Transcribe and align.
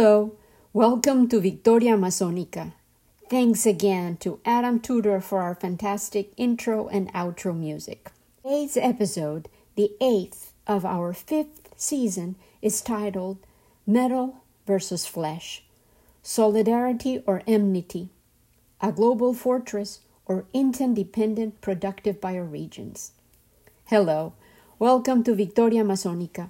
Hello, 0.00 0.32
welcome 0.72 1.28
to 1.28 1.42
Victoria 1.42 1.94
Amazonica. 1.94 2.72
Thanks 3.28 3.66
again 3.66 4.16
to 4.20 4.40
Adam 4.46 4.80
Tudor 4.80 5.20
for 5.20 5.42
our 5.42 5.54
fantastic 5.54 6.32
intro 6.38 6.88
and 6.88 7.12
outro 7.12 7.54
music. 7.54 8.10
Today's 8.42 8.78
episode, 8.78 9.50
the 9.76 9.92
eighth 10.00 10.54
of 10.66 10.86
our 10.86 11.12
fifth 11.12 11.68
season, 11.76 12.36
is 12.62 12.80
titled 12.80 13.44
Metal 13.86 14.42
versus 14.66 15.04
Flesh 15.04 15.64
Solidarity 16.22 17.22
or 17.26 17.42
Enmity, 17.46 18.08
a 18.80 18.92
Global 18.92 19.34
Fortress 19.34 20.00
or 20.24 20.46
Interdependent 20.54 21.60
Productive 21.60 22.22
Bioregions. 22.22 23.10
Hello, 23.84 24.32
welcome 24.78 25.22
to 25.24 25.34
Victoria 25.34 25.84
Amazonica. 25.84 26.48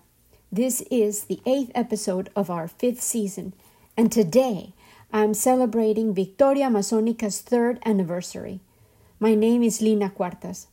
This 0.52 0.80
is 0.90 1.26
the 1.26 1.38
eighth 1.46 1.70
episode 1.76 2.28
of 2.34 2.50
our 2.50 2.66
fifth 2.66 3.00
season, 3.00 3.52
and 3.96 4.10
today 4.10 4.72
I'm 5.12 5.32
celebrating 5.32 6.12
Victoria 6.12 6.66
Amazonica's 6.66 7.40
third 7.40 7.78
anniversary. 7.86 8.58
My 9.20 9.36
name 9.36 9.62
is 9.62 9.80
Lina 9.80 10.10
Cuartas. 10.10 10.66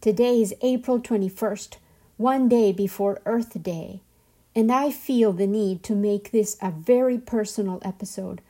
Today 0.00 0.40
is 0.40 0.54
April 0.62 1.00
21st, 1.00 1.78
one 2.16 2.48
day 2.48 2.70
before 2.70 3.20
Earth 3.26 3.60
Day, 3.60 4.02
and 4.54 4.70
I 4.70 4.92
feel 4.92 5.32
the 5.32 5.48
need 5.48 5.82
to 5.82 5.96
make 5.96 6.30
this 6.30 6.56
a 6.62 6.70
very 6.70 7.18
personal 7.18 7.82
episode, 7.84 8.40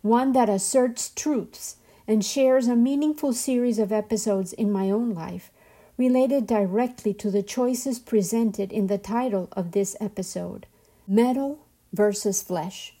one 0.00 0.32
that 0.32 0.48
asserts 0.48 1.10
truths 1.10 1.76
and 2.08 2.24
shares 2.24 2.68
a 2.68 2.74
meaningful 2.74 3.34
series 3.34 3.78
of 3.78 3.92
episodes 3.92 4.54
in 4.54 4.72
my 4.72 4.90
own 4.90 5.12
life 5.12 5.50
related 5.96 6.46
directly 6.46 7.12
to 7.14 7.30
the 7.30 7.42
choices 7.42 7.98
presented 7.98 8.72
in 8.72 8.86
the 8.86 8.98
title 8.98 9.48
of 9.52 9.72
this 9.72 9.96
episode 10.00 10.66
Metal 11.06 11.66
versus 11.92 12.42
Flesh. 12.42 12.94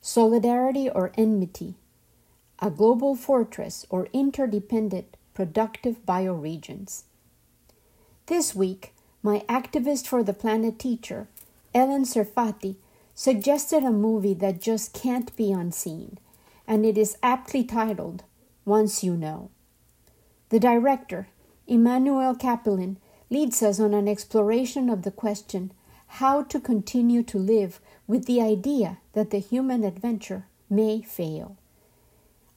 Solidarity 0.00 0.88
or 0.88 1.10
enmity, 1.16 1.74
a 2.60 2.70
global 2.70 3.16
fortress 3.16 3.84
or 3.90 4.08
interdependent 4.12 5.16
productive 5.34 6.06
bioregions. 6.06 7.02
This 8.26 8.54
week, 8.54 8.94
my 9.22 9.44
activist 9.48 10.06
for 10.06 10.22
the 10.22 10.32
planet 10.32 10.78
teacher, 10.78 11.26
Ellen 11.74 12.04
Serfati, 12.04 12.76
suggested 13.16 13.82
a 13.82 13.90
movie 13.90 14.34
that 14.34 14.60
just 14.60 14.92
can't 14.92 15.34
be 15.36 15.50
unseen, 15.50 16.18
and 16.68 16.86
it 16.86 16.96
is 16.96 17.18
aptly 17.22 17.64
titled 17.64 18.22
Once 18.64 19.02
You 19.02 19.16
Know. 19.16 19.50
The 20.50 20.60
director, 20.60 21.26
Emmanuel 21.66 22.34
Cappellin, 22.34 22.96
leads 23.28 23.62
us 23.62 23.80
on 23.80 23.92
an 23.92 24.06
exploration 24.06 24.88
of 24.88 25.02
the 25.02 25.10
question 25.10 25.72
how 26.06 26.42
to 26.44 26.60
continue 26.60 27.22
to 27.24 27.38
live 27.38 27.80
with 28.06 28.26
the 28.26 28.40
idea 28.40 28.98
that 29.14 29.30
the 29.30 29.38
human 29.38 29.82
adventure 29.82 30.46
may 30.70 31.02
fail. 31.02 31.56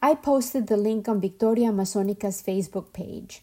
I 0.02 0.16
posted 0.16 0.68
the 0.68 0.78
link 0.78 1.10
on 1.10 1.20
Victoria 1.20 1.70
Amazonica's 1.70 2.42
Facebook 2.42 2.94
page. 2.94 3.42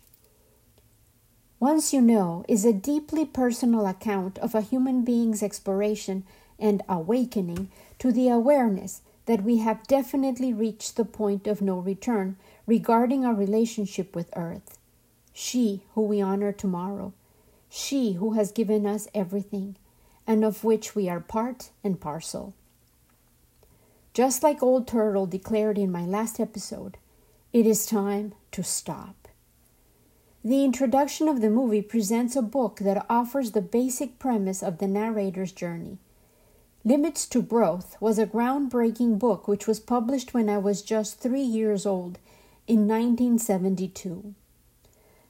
Once 1.59 1.93
You 1.93 2.01
Know 2.01 2.45
is 2.49 2.65
a 2.65 2.73
deeply 2.73 3.25
personal 3.25 3.87
account 3.87 4.39
of 4.39 4.55
a 4.55 4.61
human 4.61 5.05
being's 5.05 5.43
exploration 5.43 6.25
and 6.59 6.83
awakening 6.89 7.71
to 7.99 8.13
the 8.13 8.29
awareness 8.29 9.03
that 9.27 9.43
we 9.43 9.59
have 9.59 9.87
definitely 9.87 10.53
reached 10.53 10.97
the 10.97 11.05
point 11.05 11.47
of 11.47 11.61
no 11.61 11.79
return 11.79 12.37
regarding 12.67 13.25
our 13.25 13.35
relationship 13.35 14.15
with 14.15 14.31
Earth. 14.37 14.79
She 15.39 15.83
who 15.93 16.01
we 16.01 16.23
honor 16.23 16.51
tomorrow, 16.51 17.13
she 17.69 18.15
who 18.15 18.33
has 18.33 18.51
given 18.51 18.87
us 18.87 19.07
everything, 19.13 19.77
and 20.27 20.43
of 20.43 20.65
which 20.65 20.95
we 20.95 21.11
are 21.11 21.21
part 21.21 21.73
and 21.85 22.01
parcel. 22.01 22.55
Just 24.15 24.43
like 24.43 24.63
Old 24.63 24.89
Turtle 24.89 25.27
declared 25.27 25.77
in 25.77 25.93
my 25.93 26.07
last 26.07 26.41
episode, 26.41 26.97
it 27.53 27.67
is 27.67 27.85
time 27.85 28.33
to 28.53 28.63
stop. 28.63 29.29
The 30.43 30.65
introduction 30.65 31.29
of 31.29 31.43
the 31.43 31.51
movie 31.51 31.83
presents 31.83 32.35
a 32.35 32.41
book 32.41 32.79
that 32.79 33.05
offers 33.11 33.51
the 33.51 33.61
basic 33.61 34.19
premise 34.19 34.63
of 34.63 34.79
the 34.79 34.89
narrator's 34.89 35.53
journey. 35.53 35.99
Limits 36.83 37.27
to 37.27 37.43
Growth 37.43 37.99
was 38.01 38.19
a 38.19 38.27
groundbreaking 38.27 39.19
book 39.19 39.47
which 39.47 39.67
was 39.67 39.81
published 39.81 40.33
when 40.33 40.49
I 40.49 40.57
was 40.57 40.81
just 40.81 41.21
three 41.21 41.43
years 41.43 41.85
old 41.85 42.19
in 42.67 42.89
1972. 42.89 44.35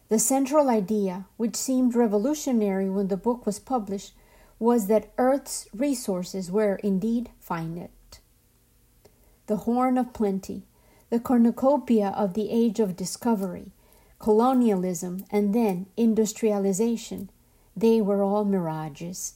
The 0.09 0.19
central 0.21 0.69
idea, 0.69 1.27
which 1.37 1.57
seemed 1.57 1.97
revolutionary 1.97 2.89
when 2.89 3.09
the 3.09 3.17
book 3.17 3.45
was 3.45 3.59
published, 3.59 4.15
was 4.59 4.87
that 4.87 5.13
Earth's 5.19 5.69
resources 5.75 6.51
were 6.51 6.77
indeed 6.77 7.31
finite. 7.41 8.21
The 9.47 9.59
horn 9.59 9.99
of 9.99 10.13
plenty, 10.13 10.63
the 11.11 11.19
cornucopia 11.19 12.09
of 12.17 12.35
the 12.35 12.51
age 12.51 12.79
of 12.79 12.97
discovery, 12.97 13.73
colonialism, 14.19 15.25
and 15.31 15.55
then 15.55 15.87
industrialization, 15.97 17.31
they 17.77 18.01
were 18.01 18.23
all 18.23 18.45
mirages. 18.45 19.35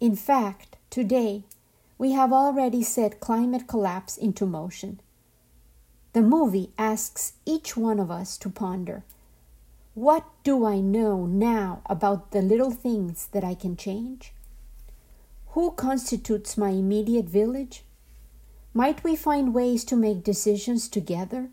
In 0.00 0.16
fact, 0.16 0.76
today, 0.90 1.44
we 1.98 2.12
have 2.12 2.32
already 2.32 2.82
set 2.82 3.20
climate 3.20 3.68
collapse 3.68 4.16
into 4.16 4.44
motion. 4.44 5.00
The 6.12 6.22
movie 6.22 6.72
asks 6.76 7.34
each 7.46 7.76
one 7.76 7.98
of 8.00 8.10
us 8.10 8.36
to 8.38 8.50
ponder 8.50 9.04
what 9.94 10.24
do 10.42 10.66
I 10.66 10.80
know 10.80 11.24
now 11.24 11.80
about 11.86 12.32
the 12.32 12.42
little 12.42 12.72
things 12.72 13.28
that 13.30 13.44
I 13.44 13.54
can 13.54 13.76
change? 13.76 14.32
Who 15.50 15.70
constitutes 15.70 16.58
my 16.58 16.70
immediate 16.70 17.26
village? 17.26 17.84
Might 18.72 19.04
we 19.04 19.14
find 19.14 19.54
ways 19.54 19.84
to 19.84 19.94
make 19.94 20.24
decisions 20.24 20.88
together, 20.88 21.50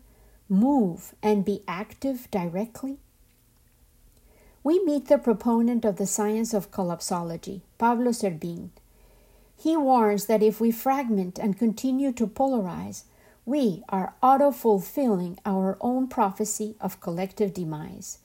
move, 0.48 1.14
and 1.22 1.44
be 1.44 1.62
active 1.68 2.28
directly? 2.32 2.98
We 4.64 4.84
meet 4.84 5.06
the 5.06 5.18
proponent 5.18 5.84
of 5.84 5.96
the 5.96 6.06
science 6.06 6.52
of 6.52 6.72
collapsology, 6.72 7.60
Pablo 7.78 8.10
Servigne. 8.10 8.72
He 9.56 9.76
warns 9.76 10.26
that 10.26 10.42
if 10.42 10.60
we 10.60 10.72
fragment 10.72 11.38
and 11.38 11.56
continue 11.56 12.10
to 12.14 12.26
polarize, 12.26 13.04
we 13.44 13.84
are 13.88 14.14
auto 14.20 14.50
fulfilling 14.50 15.38
our 15.46 15.78
own 15.80 16.08
prophecy 16.08 16.74
of 16.80 17.00
collective 17.00 17.54
demise. 17.54 18.18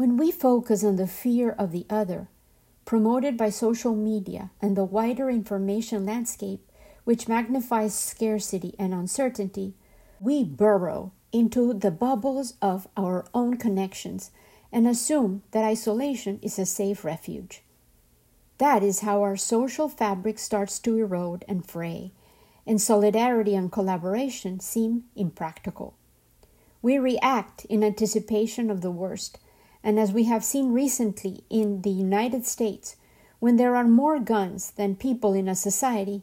When 0.00 0.16
we 0.16 0.30
focus 0.30 0.82
on 0.82 0.96
the 0.96 1.06
fear 1.06 1.50
of 1.50 1.72
the 1.72 1.84
other, 1.90 2.30
promoted 2.86 3.36
by 3.36 3.50
social 3.50 3.94
media 3.94 4.50
and 4.58 4.74
the 4.74 4.82
wider 4.82 5.28
information 5.28 6.06
landscape, 6.06 6.66
which 7.04 7.28
magnifies 7.28 7.94
scarcity 7.94 8.74
and 8.78 8.94
uncertainty, 8.94 9.74
we 10.18 10.42
burrow 10.42 11.12
into 11.32 11.74
the 11.74 11.90
bubbles 11.90 12.54
of 12.62 12.88
our 12.96 13.26
own 13.34 13.58
connections 13.58 14.30
and 14.72 14.88
assume 14.88 15.42
that 15.50 15.66
isolation 15.66 16.38
is 16.40 16.58
a 16.58 16.64
safe 16.64 17.04
refuge. 17.04 17.62
That 18.56 18.82
is 18.82 19.00
how 19.00 19.20
our 19.20 19.36
social 19.36 19.90
fabric 19.90 20.38
starts 20.38 20.78
to 20.78 20.96
erode 20.96 21.44
and 21.46 21.66
fray, 21.66 22.12
and 22.66 22.80
solidarity 22.80 23.54
and 23.54 23.70
collaboration 23.70 24.60
seem 24.60 25.04
impractical. 25.14 25.94
We 26.80 26.96
react 26.98 27.66
in 27.66 27.84
anticipation 27.84 28.70
of 28.70 28.80
the 28.80 28.90
worst 28.90 29.38
and 29.82 29.98
as 29.98 30.12
we 30.12 30.24
have 30.24 30.44
seen 30.44 30.72
recently 30.72 31.44
in 31.48 31.82
the 31.82 31.90
United 31.90 32.46
States, 32.46 32.96
when 33.38 33.56
there 33.56 33.74
are 33.74 33.84
more 33.84 34.18
guns 34.18 34.72
than 34.72 34.94
people 34.94 35.32
in 35.32 35.48
a 35.48 35.54
society, 35.54 36.22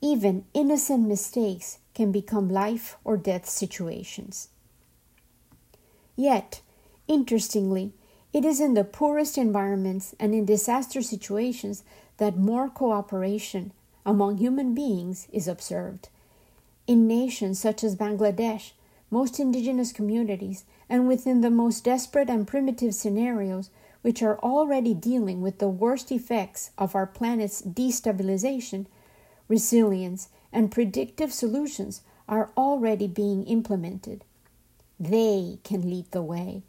even 0.00 0.44
innocent 0.54 1.06
mistakes 1.06 1.78
can 1.94 2.12
become 2.12 2.48
life 2.48 2.96
or 3.04 3.16
death 3.16 3.48
situations. 3.48 4.48
Yet, 6.16 6.62
interestingly, 7.08 7.92
it 8.32 8.44
is 8.44 8.60
in 8.60 8.74
the 8.74 8.84
poorest 8.84 9.38
environments 9.38 10.14
and 10.18 10.34
in 10.34 10.44
disaster 10.44 11.02
situations 11.02 11.84
that 12.16 12.36
more 12.36 12.68
cooperation 12.68 13.72
among 14.04 14.38
human 14.38 14.74
beings 14.74 15.26
is 15.32 15.48
observed. 15.48 16.08
In 16.86 17.06
nations 17.06 17.58
such 17.58 17.82
as 17.82 17.96
Bangladesh, 17.96 18.72
most 19.10 19.40
indigenous 19.40 19.92
communities 19.92 20.64
and 20.88 21.08
within 21.08 21.40
the 21.40 21.50
most 21.50 21.84
desperate 21.84 22.30
and 22.30 22.46
primitive 22.46 22.94
scenarios, 22.94 23.70
which 24.02 24.22
are 24.22 24.38
already 24.38 24.94
dealing 24.94 25.40
with 25.40 25.58
the 25.58 25.68
worst 25.68 26.12
effects 26.12 26.70
of 26.78 26.94
our 26.94 27.06
planet's 27.06 27.60
destabilization, 27.62 28.86
resilience 29.48 30.28
and 30.52 30.70
predictive 30.70 31.32
solutions 31.32 32.02
are 32.28 32.50
already 32.56 33.06
being 33.06 33.44
implemented. 33.44 34.24
They 34.98 35.58
can 35.64 35.90
lead 35.90 36.10
the 36.10 36.22
way, 36.22 36.62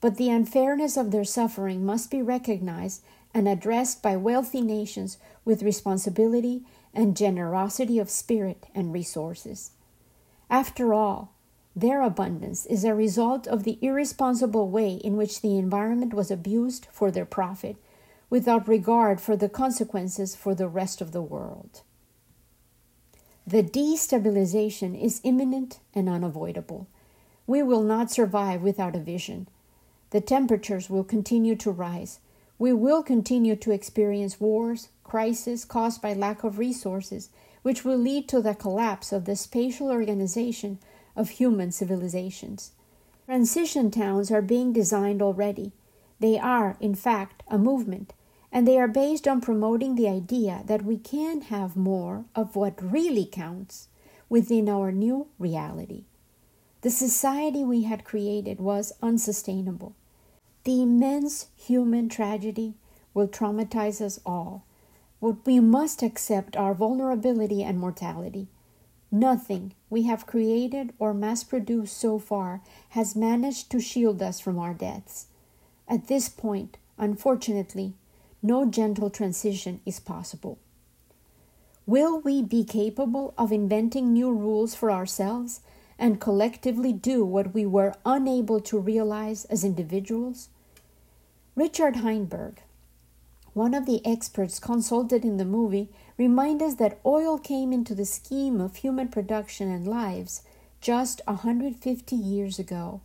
but 0.00 0.16
the 0.16 0.30
unfairness 0.30 0.96
of 0.96 1.10
their 1.10 1.24
suffering 1.24 1.84
must 1.84 2.10
be 2.10 2.22
recognized 2.22 3.02
and 3.34 3.48
addressed 3.48 4.02
by 4.02 4.16
wealthy 4.16 4.60
nations 4.60 5.18
with 5.44 5.62
responsibility 5.62 6.62
and 6.94 7.16
generosity 7.16 7.98
of 7.98 8.08
spirit 8.08 8.66
and 8.74 8.92
resources. 8.92 9.72
After 10.48 10.94
all, 10.94 11.33
their 11.76 12.02
abundance 12.02 12.66
is 12.66 12.84
a 12.84 12.94
result 12.94 13.48
of 13.48 13.64
the 13.64 13.78
irresponsible 13.82 14.68
way 14.68 14.94
in 14.94 15.16
which 15.16 15.40
the 15.40 15.58
environment 15.58 16.14
was 16.14 16.30
abused 16.30 16.86
for 16.92 17.10
their 17.10 17.24
profit, 17.24 17.76
without 18.30 18.68
regard 18.68 19.20
for 19.20 19.36
the 19.36 19.48
consequences 19.48 20.36
for 20.36 20.54
the 20.54 20.68
rest 20.68 21.00
of 21.00 21.12
the 21.12 21.22
world. 21.22 21.82
The 23.46 23.62
destabilization 23.62 25.00
is 25.00 25.20
imminent 25.24 25.80
and 25.94 26.08
unavoidable. 26.08 26.86
We 27.46 27.62
will 27.62 27.82
not 27.82 28.10
survive 28.10 28.62
without 28.62 28.96
a 28.96 29.00
vision. 29.00 29.48
The 30.10 30.20
temperatures 30.20 30.88
will 30.88 31.04
continue 31.04 31.56
to 31.56 31.70
rise. 31.70 32.20
We 32.58 32.72
will 32.72 33.02
continue 33.02 33.56
to 33.56 33.72
experience 33.72 34.40
wars, 34.40 34.88
crises 35.02 35.64
caused 35.64 36.00
by 36.00 36.14
lack 36.14 36.44
of 36.44 36.58
resources, 36.58 37.28
which 37.62 37.84
will 37.84 37.98
lead 37.98 38.28
to 38.28 38.40
the 38.40 38.54
collapse 38.54 39.12
of 39.12 39.24
the 39.24 39.36
spatial 39.36 39.90
organization 39.90 40.78
of 41.16 41.30
human 41.30 41.72
civilizations. 41.72 42.72
Transition 43.26 43.90
towns 43.90 44.30
are 44.30 44.42
being 44.42 44.72
designed 44.72 45.22
already. 45.22 45.72
They 46.20 46.38
are, 46.38 46.76
in 46.80 46.94
fact, 46.94 47.42
a 47.48 47.58
movement 47.58 48.12
and 48.54 48.68
they 48.68 48.78
are 48.78 48.86
based 48.86 49.26
on 49.26 49.40
promoting 49.40 49.96
the 49.96 50.08
idea 50.08 50.62
that 50.66 50.84
we 50.84 50.96
can 50.96 51.40
have 51.42 51.76
more 51.76 52.24
of 52.36 52.54
what 52.54 52.80
really 52.80 53.26
counts 53.26 53.88
within 54.28 54.68
our 54.68 54.92
new 54.92 55.26
reality. 55.40 56.04
The 56.82 56.90
society 56.90 57.64
we 57.64 57.82
had 57.82 58.04
created 58.04 58.60
was 58.60 58.92
unsustainable. 59.02 59.96
The 60.62 60.82
immense 60.82 61.48
human 61.56 62.08
tragedy 62.08 62.74
will 63.12 63.26
traumatize 63.26 64.00
us 64.00 64.20
all. 64.24 64.64
But 65.20 65.44
we 65.44 65.58
must 65.58 66.02
accept 66.02 66.56
our 66.56 66.74
vulnerability 66.74 67.64
and 67.64 67.80
mortality. 67.80 68.46
Nothing 69.14 69.74
we 69.90 70.02
have 70.02 70.26
created 70.26 70.92
or 70.98 71.14
mass 71.14 71.44
produced 71.44 71.96
so 71.96 72.18
far 72.18 72.62
has 72.88 73.14
managed 73.14 73.70
to 73.70 73.78
shield 73.78 74.20
us 74.20 74.40
from 74.40 74.58
our 74.58 74.74
deaths. 74.74 75.26
At 75.86 76.08
this 76.08 76.28
point, 76.28 76.78
unfortunately, 76.98 77.92
no 78.42 78.66
gentle 78.68 79.10
transition 79.10 79.80
is 79.86 80.00
possible. 80.00 80.58
Will 81.86 82.18
we 82.22 82.42
be 82.42 82.64
capable 82.64 83.34
of 83.38 83.52
inventing 83.52 84.12
new 84.12 84.32
rules 84.32 84.74
for 84.74 84.90
ourselves 84.90 85.60
and 85.96 86.20
collectively 86.20 86.92
do 86.92 87.24
what 87.24 87.54
we 87.54 87.64
were 87.64 87.94
unable 88.04 88.58
to 88.62 88.80
realize 88.80 89.44
as 89.44 89.62
individuals? 89.62 90.48
Richard 91.54 91.98
Heinberg, 91.98 92.56
one 93.52 93.74
of 93.74 93.86
the 93.86 94.04
experts 94.04 94.58
consulted 94.58 95.24
in 95.24 95.36
the 95.36 95.44
movie, 95.44 95.88
reminds 96.16 96.62
us 96.62 96.74
that 96.76 97.00
oil 97.04 97.38
came 97.38 97.72
into 97.72 97.94
the 97.94 98.04
scheme 98.04 98.60
of 98.60 98.76
human 98.76 99.08
production 99.08 99.70
and 99.70 99.86
lives 99.86 100.42
just 100.80 101.20
150 101.26 102.14
years 102.14 102.58
ago. 102.58 103.00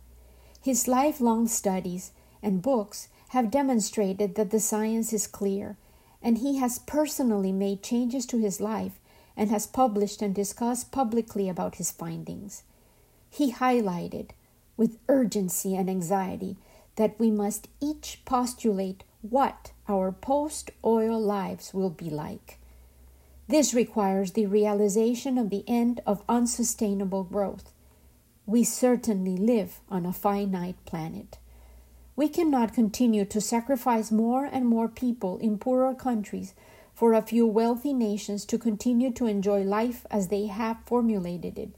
His 0.62 0.86
lifelong 0.86 1.48
studies 1.48 2.12
and 2.42 2.62
books 2.62 3.08
have 3.30 3.50
demonstrated 3.50 4.34
that 4.34 4.50
the 4.50 4.60
science 4.60 5.12
is 5.12 5.26
clear, 5.26 5.76
and 6.22 6.38
he 6.38 6.58
has 6.58 6.78
personally 6.80 7.52
made 7.52 7.82
changes 7.82 8.26
to 8.26 8.38
his 8.38 8.60
life 8.60 9.00
and 9.36 9.50
has 9.50 9.66
published 9.66 10.20
and 10.20 10.34
discussed 10.34 10.92
publicly 10.92 11.48
about 11.48 11.76
his 11.76 11.90
findings. 11.90 12.62
He 13.30 13.52
highlighted 13.52 14.30
with 14.76 14.98
urgency 15.08 15.74
and 15.74 15.88
anxiety 15.88 16.56
that 16.96 17.18
we 17.18 17.30
must 17.30 17.68
each 17.80 18.20
postulate 18.24 19.04
what 19.22 19.72
our 19.88 20.12
post 20.12 20.70
oil 20.84 21.20
lives 21.20 21.72
will 21.72 21.90
be 21.90 22.10
like. 22.10 22.59
This 23.50 23.74
requires 23.74 24.30
the 24.30 24.46
realization 24.46 25.36
of 25.36 25.50
the 25.50 25.64
end 25.66 26.00
of 26.06 26.22
unsustainable 26.28 27.24
growth. 27.24 27.72
We 28.46 28.62
certainly 28.62 29.36
live 29.36 29.80
on 29.88 30.06
a 30.06 30.12
finite 30.12 30.76
planet. 30.84 31.36
We 32.14 32.28
cannot 32.28 32.74
continue 32.74 33.24
to 33.24 33.40
sacrifice 33.40 34.12
more 34.12 34.44
and 34.44 34.66
more 34.66 34.86
people 34.86 35.36
in 35.38 35.58
poorer 35.58 35.94
countries 35.96 36.54
for 36.94 37.12
a 37.12 37.22
few 37.22 37.44
wealthy 37.44 37.92
nations 37.92 38.44
to 38.44 38.56
continue 38.56 39.10
to 39.14 39.26
enjoy 39.26 39.62
life 39.62 40.06
as 40.12 40.28
they 40.28 40.46
have 40.46 40.76
formulated 40.86 41.58
it, 41.58 41.70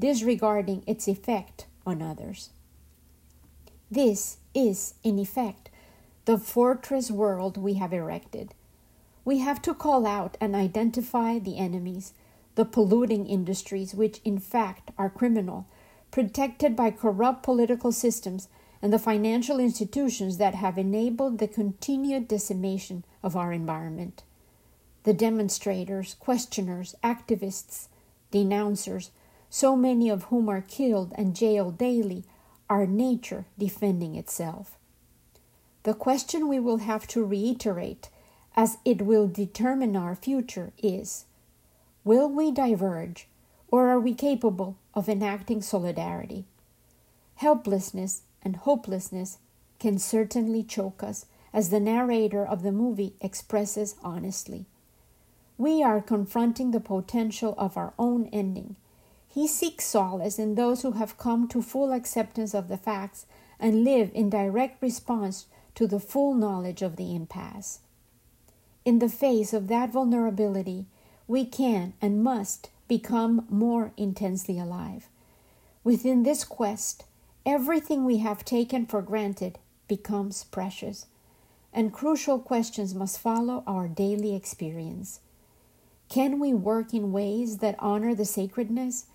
disregarding 0.00 0.82
its 0.84 1.06
effect 1.06 1.66
on 1.86 2.02
others. 2.02 2.50
This 3.88 4.38
is, 4.52 4.94
in 5.04 5.20
effect, 5.20 5.70
the 6.24 6.38
fortress 6.38 7.08
world 7.08 7.56
we 7.56 7.74
have 7.74 7.92
erected. 7.92 8.52
We 9.24 9.38
have 9.38 9.62
to 9.62 9.74
call 9.74 10.06
out 10.06 10.36
and 10.40 10.54
identify 10.54 11.38
the 11.38 11.58
enemies, 11.58 12.12
the 12.54 12.64
polluting 12.64 13.26
industries, 13.26 13.94
which 13.94 14.20
in 14.24 14.38
fact 14.38 14.90
are 14.98 15.10
criminal, 15.10 15.66
protected 16.10 16.76
by 16.76 16.90
corrupt 16.90 17.42
political 17.42 17.90
systems 17.90 18.48
and 18.82 18.92
the 18.92 18.98
financial 18.98 19.58
institutions 19.58 20.36
that 20.36 20.54
have 20.54 20.76
enabled 20.76 21.38
the 21.38 21.48
continued 21.48 22.28
decimation 22.28 23.02
of 23.22 23.34
our 23.34 23.52
environment. 23.52 24.22
The 25.04 25.14
demonstrators, 25.14 26.14
questioners, 26.20 26.94
activists, 27.02 27.88
denouncers, 28.30 29.10
so 29.48 29.74
many 29.74 30.10
of 30.10 30.24
whom 30.24 30.48
are 30.48 30.60
killed 30.60 31.12
and 31.16 31.34
jailed 31.34 31.78
daily, 31.78 32.24
are 32.68 32.86
nature 32.86 33.46
defending 33.58 34.16
itself. 34.16 34.76
The 35.84 35.94
question 35.94 36.48
we 36.48 36.60
will 36.60 36.78
have 36.78 37.06
to 37.08 37.24
reiterate, 37.24 38.08
as 38.54 38.78
it 38.84 39.02
will 39.02 39.26
determine 39.26 39.96
our 39.96 40.14
future, 40.14 40.72
is 40.82 41.24
Will 42.04 42.28
we 42.28 42.50
diverge, 42.50 43.28
or 43.68 43.88
are 43.88 44.00
we 44.00 44.14
capable 44.14 44.76
of 44.94 45.08
enacting 45.08 45.62
solidarity? 45.62 46.44
Helplessness 47.36 48.22
and 48.42 48.56
hopelessness 48.56 49.38
can 49.78 49.98
certainly 49.98 50.62
choke 50.62 51.02
us, 51.02 51.26
as 51.52 51.70
the 51.70 51.80
narrator 51.80 52.44
of 52.44 52.62
the 52.62 52.72
movie 52.72 53.14
expresses 53.20 53.96
honestly. 54.02 54.66
We 55.56 55.82
are 55.82 56.00
confronting 56.00 56.72
the 56.72 56.80
potential 56.80 57.54
of 57.56 57.76
our 57.76 57.94
own 57.98 58.28
ending. 58.32 58.76
He 59.28 59.46
seeks 59.48 59.84
solace 59.84 60.38
in 60.38 60.54
those 60.54 60.82
who 60.82 60.92
have 60.92 61.16
come 61.16 61.48
to 61.48 61.62
full 61.62 61.92
acceptance 61.92 62.54
of 62.54 62.68
the 62.68 62.76
facts 62.76 63.26
and 63.58 63.84
live 63.84 64.10
in 64.14 64.30
direct 64.30 64.82
response 64.82 65.46
to 65.74 65.86
the 65.86 66.00
full 66.00 66.34
knowledge 66.34 66.82
of 66.82 66.96
the 66.96 67.14
impasse. 67.14 67.80
In 68.84 68.98
the 68.98 69.08
face 69.08 69.52
of 69.52 69.68
that 69.68 69.90
vulnerability, 69.90 70.86
we 71.26 71.44
can 71.44 71.94
and 72.02 72.22
must 72.22 72.70
become 72.86 73.46
more 73.48 73.92
intensely 73.96 74.58
alive. 74.58 75.08
Within 75.82 76.22
this 76.22 76.44
quest, 76.44 77.04
Everything 77.46 78.06
we 78.06 78.18
have 78.18 78.42
taken 78.42 78.86
for 78.86 79.02
granted 79.02 79.58
becomes 79.86 80.44
precious, 80.44 81.04
and 81.74 81.92
crucial 81.92 82.38
questions 82.38 82.94
must 82.94 83.18
follow 83.18 83.62
our 83.66 83.86
daily 83.86 84.34
experience. 84.34 85.20
Can 86.08 86.40
we 86.40 86.54
work 86.54 86.94
in 86.94 87.12
ways 87.12 87.58
that 87.58 87.76
honor 87.78 88.14
the 88.14 88.24
sacredness? 88.24 89.06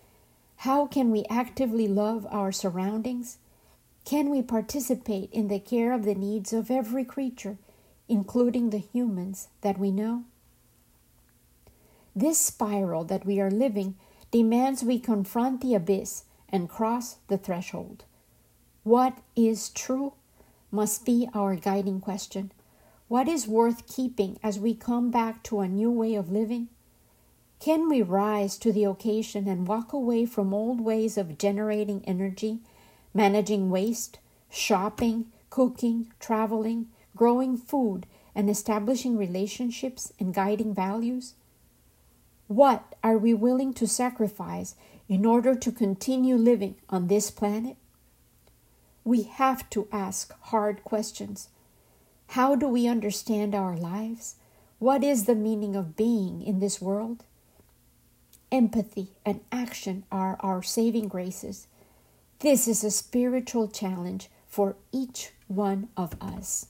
How 0.57 0.85
can 0.85 1.09
we 1.09 1.25
actively 1.27 1.87
love 1.87 2.27
our 2.29 2.51
surroundings? 2.51 3.39
Can 4.05 4.29
we 4.29 4.43
participate 4.43 5.31
in 5.31 5.47
the 5.47 5.59
care 5.59 5.91
of 5.91 6.05
the 6.05 6.13
needs 6.13 6.53
of 6.53 6.69
every 6.69 7.03
creature, 7.03 7.57
including 8.09 8.71
the 8.71 8.79
humans 8.79 9.47
that 9.61 9.77
we 9.77 9.91
know? 9.91 10.23
This 12.15 12.39
spiral 12.39 13.05
that 13.05 13.25
we 13.25 13.39
are 13.39 13.51
living 13.51 13.95
demands 14.31 14.83
we 14.83 14.99
confront 14.99 15.61
the 15.61 15.75
abyss 15.75 16.25
and 16.49 16.67
cross 16.67 17.17
the 17.27 17.37
threshold. 17.37 18.03
What 18.83 19.19
is 19.35 19.69
true 19.69 20.13
must 20.71 21.05
be 21.05 21.29
our 21.33 21.55
guiding 21.55 22.01
question. 22.01 22.51
What 23.07 23.27
is 23.27 23.47
worth 23.47 23.87
keeping 23.87 24.37
as 24.43 24.59
we 24.59 24.73
come 24.73 25.09
back 25.11 25.43
to 25.43 25.59
a 25.59 25.67
new 25.67 25.91
way 25.91 26.15
of 26.15 26.31
living? 26.31 26.67
Can 27.59 27.89
we 27.89 28.01
rise 28.01 28.57
to 28.59 28.71
the 28.71 28.85
occasion 28.85 29.47
and 29.47 29.67
walk 29.67 29.93
away 29.93 30.25
from 30.25 30.53
old 30.53 30.79
ways 30.79 31.17
of 31.17 31.37
generating 31.37 32.03
energy, 32.05 32.59
managing 33.13 33.69
waste, 33.69 34.19
shopping, 34.49 35.25
cooking, 35.49 36.11
traveling, 36.19 36.87
growing 37.19 37.57
food, 37.57 38.05
and 38.33 38.49
establishing 38.49 39.17
relationships 39.17 40.13
and 40.19 40.33
guiding 40.33 40.73
values? 40.73 41.33
What 42.47 42.95
are 43.03 43.17
we 43.17 43.33
willing 43.33 43.73
to 43.73 43.87
sacrifice 43.87 44.75
in 45.07 45.25
order 45.25 45.53
to 45.55 45.71
continue 45.71 46.35
living 46.35 46.75
on 46.89 47.07
this 47.07 47.29
planet? 47.29 47.75
we 49.09 49.23
have 49.23 49.67
to 49.71 49.87
ask 49.91 50.33
hard 50.39 50.83
questions. 50.83 51.49
How 52.27 52.55
do 52.55 52.67
we 52.67 52.87
understand 52.87 53.55
our 53.55 53.75
lives? 53.75 54.35
What 54.77 55.03
is 55.03 55.25
the 55.25 55.33
meaning 55.33 55.75
of 55.75 55.95
being 55.95 56.43
in 56.43 56.59
this 56.59 56.79
world? 56.79 57.23
Empathy 58.51 59.07
and 59.25 59.41
action 59.51 60.03
are 60.11 60.37
our 60.41 60.61
saving 60.61 61.07
graces. 61.07 61.67
This 62.39 62.67
is 62.67 62.83
a 62.83 62.91
spiritual 62.91 63.67
challenge 63.67 64.29
for 64.47 64.75
each 64.91 65.31
one 65.47 65.89
of 65.97 66.13
us. 66.21 66.67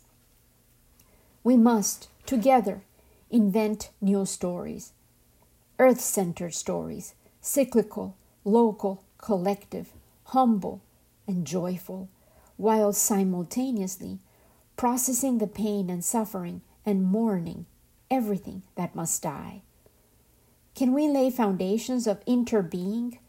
We 1.44 1.58
must, 1.58 2.10
together, 2.26 2.84
invent 3.30 3.92
new 4.02 4.26
stories 4.26 4.94
earth 5.80 6.02
centered 6.02 6.54
stories, 6.54 7.16
cyclical, 7.40 8.16
local, 8.44 9.04
collective, 9.18 9.94
humble, 10.26 10.82
and 11.26 11.48
joyful 11.48 12.10
while 12.58 12.92
simultaneously 12.92 14.20
processing 14.76 15.38
the 15.38 15.48
pain 15.48 15.90
and 15.90 16.04
suffering 16.04 16.62
and 16.86 17.04
mourning 17.04 17.66
everything 18.12 18.64
that 18.76 18.96
must 18.96 19.22
die. 19.22 19.62
Can 20.76 20.94
we 20.94 21.08
lay 21.08 21.30
foundations 21.30 22.08
of 22.08 22.24
interbeing, 22.26 23.20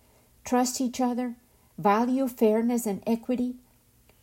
trust 0.44 0.80
each 0.80 1.00
other, 1.00 1.36
value 1.78 2.26
fairness 2.28 2.86
and 2.86 3.02
equity, 3.06 3.56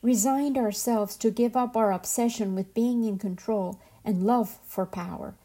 resigned 0.08 0.58
ourselves 0.58 1.18
to 1.18 1.30
give 1.30 1.58
up 1.58 1.76
our 1.76 1.92
obsession 1.92 2.56
with 2.56 2.74
being 2.74 3.04
in 3.04 3.18
control 3.18 3.78
and 4.06 4.24
love 4.24 4.58
for 4.66 4.86
power, 4.86 5.36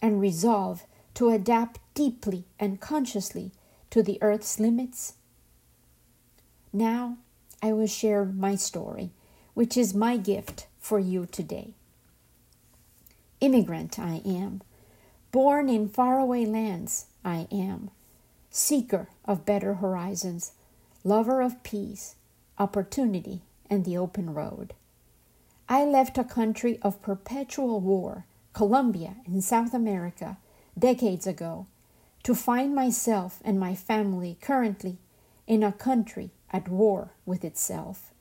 and 0.00 0.20
resolve 0.20 0.84
to 1.14 1.30
adapt 1.30 1.80
deeply 1.94 2.44
and 2.60 2.80
consciously 2.80 3.50
to 3.90 4.04
the 4.04 4.16
earth's 4.22 4.60
limits? 4.60 5.14
Now 6.72 7.16
I 7.60 7.72
will 7.72 7.88
share 7.88 8.24
my 8.24 8.54
story, 8.54 9.10
which 9.52 9.76
is 9.76 9.94
my 9.94 10.16
gift 10.16 10.68
for 10.78 11.00
you 11.00 11.26
today. 11.26 11.74
Immigrant 13.40 13.98
I 13.98 14.22
am, 14.24 14.62
born 15.32 15.68
in 15.68 15.88
faraway 15.88 16.44
lands 16.44 17.06
I 17.24 17.48
am, 17.50 17.90
seeker 18.48 19.08
of 19.24 19.44
better 19.44 19.74
horizons, 19.74 20.52
lover 21.02 21.42
of 21.42 21.64
peace, 21.64 22.14
opportunity, 22.60 23.42
and 23.68 23.84
the 23.84 23.96
open 23.96 24.34
road. 24.34 24.74
I 25.68 25.84
left 25.84 26.18
a 26.18 26.24
country 26.24 26.78
of 26.82 27.02
perpetual 27.02 27.80
war, 27.80 28.26
Colombia 28.52 29.16
in 29.26 29.40
South 29.40 29.72
America, 29.72 30.36
decades 30.78 31.26
ago, 31.26 31.66
to 32.22 32.34
find 32.34 32.74
myself 32.74 33.40
and 33.44 33.58
my 33.58 33.74
family 33.74 34.38
currently 34.40 34.98
in 35.46 35.62
a 35.62 35.72
country 35.72 36.30
at 36.50 36.68
war 36.68 37.10
with 37.26 37.44
itself. 37.44 38.12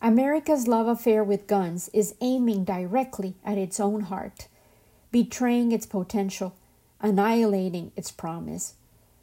America's 0.00 0.68
love 0.68 0.86
affair 0.86 1.24
with 1.24 1.46
guns 1.46 1.88
is 1.94 2.14
aiming 2.20 2.64
directly 2.64 3.36
at 3.44 3.56
its 3.56 3.80
own 3.80 4.02
heart, 4.02 4.48
betraying 5.10 5.72
its 5.72 5.86
potential, 5.86 6.54
annihilating 7.00 7.90
its 7.96 8.10
promise, 8.10 8.74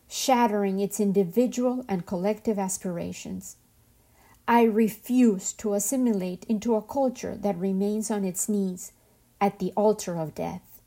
shattering 0.07 0.79
its 0.79 0.99
individual 0.99 1.85
and 1.87 2.05
collective 2.05 2.57
aspirations. 2.57 3.57
I 4.51 4.63
refuse 4.63 5.53
to 5.53 5.75
assimilate 5.75 6.43
into 6.49 6.75
a 6.75 6.81
culture 6.81 7.37
that 7.37 7.57
remains 7.57 8.11
on 8.11 8.25
its 8.25 8.49
knees 8.49 8.91
at 9.39 9.59
the 9.59 9.71
altar 9.77 10.17
of 10.17 10.35
death. 10.35 10.81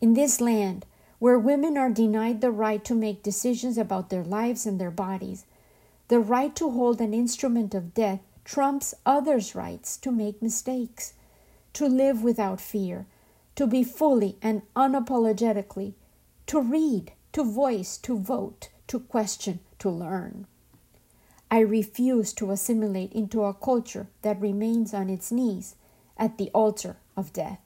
In 0.00 0.14
this 0.14 0.40
land, 0.40 0.86
where 1.18 1.36
women 1.36 1.76
are 1.76 1.90
denied 1.90 2.40
the 2.40 2.52
right 2.52 2.84
to 2.84 2.94
make 2.94 3.24
decisions 3.24 3.76
about 3.76 4.08
their 4.08 4.22
lives 4.22 4.66
and 4.66 4.80
their 4.80 4.92
bodies, 4.92 5.46
the 6.06 6.20
right 6.20 6.54
to 6.54 6.70
hold 6.70 7.00
an 7.00 7.12
instrument 7.12 7.74
of 7.74 7.92
death 7.92 8.20
trumps 8.44 8.94
others' 9.04 9.56
rights 9.56 9.96
to 9.96 10.12
make 10.12 10.40
mistakes, 10.40 11.14
to 11.72 11.88
live 11.88 12.22
without 12.22 12.60
fear, 12.60 13.04
to 13.56 13.66
be 13.66 13.82
fully 13.82 14.36
and 14.40 14.62
unapologetically, 14.76 15.94
to 16.46 16.60
read, 16.60 17.10
to 17.32 17.42
voice, 17.42 17.96
to 17.96 18.16
vote, 18.16 18.68
to 18.86 19.00
question, 19.00 19.58
to 19.80 19.90
learn. 19.90 20.46
I 21.50 21.60
refuse 21.60 22.32
to 22.34 22.52
assimilate 22.52 23.12
into 23.12 23.42
a 23.42 23.52
culture 23.52 24.06
that 24.22 24.40
remains 24.40 24.94
on 24.94 25.10
its 25.10 25.32
knees 25.32 25.74
at 26.16 26.38
the 26.38 26.50
altar 26.54 26.96
of 27.16 27.32
death. 27.32 27.58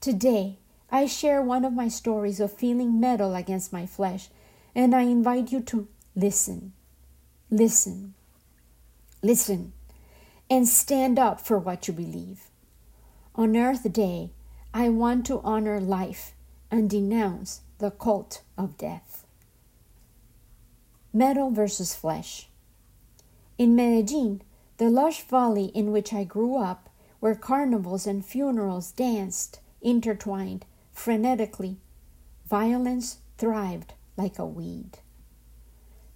Today, 0.00 0.58
I 0.90 1.06
share 1.06 1.42
one 1.42 1.64
of 1.64 1.72
my 1.72 1.88
stories 1.88 2.40
of 2.40 2.52
feeling 2.52 2.98
metal 2.98 3.34
against 3.34 3.72
my 3.72 3.84
flesh, 3.84 4.28
and 4.74 4.94
I 4.94 5.02
invite 5.02 5.52
you 5.52 5.60
to 5.62 5.88
listen, 6.14 6.72
listen, 7.50 8.14
listen, 9.22 9.72
and 10.48 10.66
stand 10.66 11.18
up 11.18 11.40
for 11.40 11.58
what 11.58 11.88
you 11.88 11.92
believe. 11.92 12.44
On 13.34 13.56
Earth 13.56 13.92
Day, 13.92 14.30
I 14.72 14.88
want 14.88 15.26
to 15.26 15.40
honor 15.40 15.80
life 15.80 16.32
and 16.70 16.88
denounce 16.88 17.60
the 17.78 17.90
cult 17.90 18.42
of 18.56 18.78
death. 18.78 19.25
Metal 21.16 21.50
versus 21.50 21.94
flesh. 21.94 22.46
In 23.56 23.74
Medellin, 23.74 24.42
the 24.76 24.90
lush 24.90 25.22
valley 25.22 25.72
in 25.72 25.90
which 25.90 26.12
I 26.12 26.24
grew 26.24 26.58
up, 26.58 26.90
where 27.20 27.34
carnivals 27.34 28.06
and 28.06 28.22
funerals 28.22 28.90
danced, 28.92 29.60
intertwined, 29.80 30.66
frenetically, 30.94 31.76
violence 32.46 33.20
thrived 33.38 33.94
like 34.18 34.38
a 34.38 34.44
weed. 34.44 34.98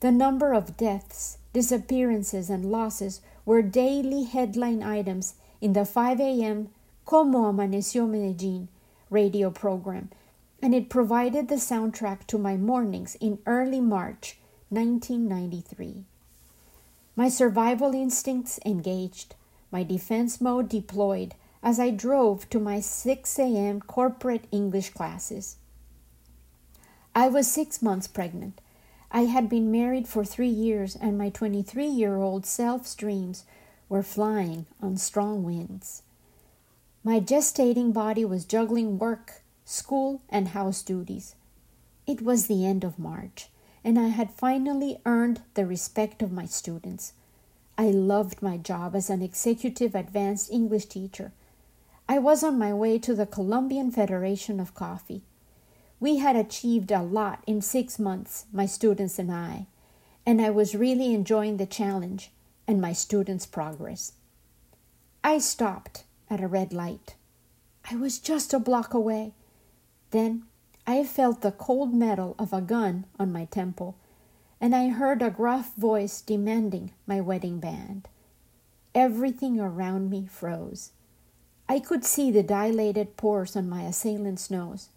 The 0.00 0.12
number 0.12 0.52
of 0.52 0.76
deaths, 0.76 1.38
disappearances, 1.54 2.50
and 2.50 2.71
losses 2.71 3.23
were 3.47 3.62
daily 3.62 4.25
headline 4.25 4.83
items 4.83 5.33
in 5.62 5.73
the 5.73 5.87
5 5.87 6.21
a.m. 6.21 6.69
Como 7.07 7.50
Amaneció 7.50 8.07
Medellin 8.07 8.69
radio 9.09 9.49
program, 9.49 10.11
and 10.61 10.75
it 10.75 10.90
provided 10.90 11.49
the 11.49 11.54
soundtrack 11.54 12.26
to 12.26 12.37
my 12.37 12.59
mornings 12.59 13.16
in 13.19 13.38
early 13.47 13.80
March 13.80 14.37
1993. 14.70 16.04
My 17.16 17.28
survival 17.28 17.92
instincts 17.92 18.58
engaged, 18.64 19.34
my 19.70 19.82
defense 19.82 20.40
mode 20.40 20.68
deployed 20.68 21.34
as 21.62 21.78
I 21.78 21.90
drove 21.90 22.48
to 22.50 22.58
my 22.58 22.80
6 22.80 23.38
a.m. 23.38 23.80
corporate 23.80 24.46
English 24.50 24.90
classes. 24.90 25.56
I 27.14 27.28
was 27.28 27.50
six 27.50 27.82
months 27.82 28.06
pregnant. 28.06 28.60
I 29.10 29.22
had 29.22 29.48
been 29.48 29.72
married 29.72 30.06
for 30.06 30.24
three 30.24 30.48
years, 30.48 30.94
and 30.94 31.18
my 31.18 31.30
23 31.30 31.86
year 31.86 32.16
old 32.16 32.46
self's 32.46 32.94
dreams 32.94 33.44
were 33.88 34.04
flying 34.04 34.66
on 34.80 34.96
strong 34.96 35.42
winds. 35.42 36.02
My 37.02 37.18
gestating 37.18 37.92
body 37.92 38.24
was 38.24 38.44
juggling 38.44 38.98
work, 38.98 39.42
school, 39.64 40.22
and 40.28 40.48
house 40.48 40.82
duties. 40.82 41.34
It 42.06 42.22
was 42.22 42.46
the 42.46 42.64
end 42.64 42.84
of 42.84 42.98
March, 42.98 43.48
and 43.84 43.99
I 43.99 44.08
had 44.08 44.30
finally 44.30 44.99
earned 45.06 45.42
the 45.54 45.66
respect 45.66 46.22
of 46.22 46.32
my 46.32 46.46
students. 46.46 47.12
I 47.78 47.90
loved 47.90 48.42
my 48.42 48.56
job 48.56 48.94
as 48.94 49.08
an 49.08 49.22
executive 49.22 49.94
advanced 49.94 50.50
English 50.50 50.87
teacher. 50.87 51.32
I 52.08 52.18
was 52.18 52.42
on 52.42 52.58
my 52.58 52.75
way 52.75 52.99
to 52.99 53.14
the 53.14 53.26
Colombian 53.26 53.90
Federation 53.90 54.60
of 54.60 54.75
Coffee. 54.75 55.22
We 55.99 56.16
had 56.16 56.37
achieved 56.37 56.90
a 56.90 57.02
lot 57.02 57.42
in 57.46 57.62
six 57.62 57.99
months, 57.99 58.46
my 58.52 58.66
students 58.66 59.18
and 59.18 59.30
I, 59.32 59.66
and 60.26 60.40
I 60.40 60.50
was 60.50 60.75
really 60.75 61.14
enjoying 61.14 61.56
the 61.56 61.66
challenge 61.66 62.30
and 62.66 62.80
my 62.80 62.92
students' 62.92 63.46
progress. 63.46 64.12
I 65.22 65.38
stopped 65.38 66.04
at 66.28 66.40
a 66.42 66.49
red 66.49 66.72
light. 66.72 67.14
I 67.90 67.96
was 67.96 68.18
just 68.18 68.52
a 68.54 68.58
block 68.58 68.94
away. 68.94 69.32
Then 70.10 70.44
I 70.90 71.04
felt 71.04 71.42
the 71.42 71.52
cold 71.52 71.94
metal 71.94 72.35
of 72.37 72.52
a 72.52 72.61
gun 72.61 73.04
on 73.16 73.30
my 73.30 73.44
temple, 73.44 73.94
and 74.61 74.75
I 74.75 74.88
heard 74.88 75.23
a 75.23 75.30
gruff 75.30 75.73
voice 75.76 76.20
demanding 76.20 76.90
my 77.06 77.20
wedding 77.20 77.61
band. 77.61 78.09
Everything 78.92 79.61
around 79.61 80.11
me 80.11 80.26
froze. 80.26 80.90
I 81.68 81.78
could 81.78 82.04
see 82.04 82.32
the 82.32 82.42
dilated 82.42 83.16
pores 83.16 83.54
on 83.54 83.68
my 83.68 83.82
assailant's 83.82 84.50
nose. 84.50 84.88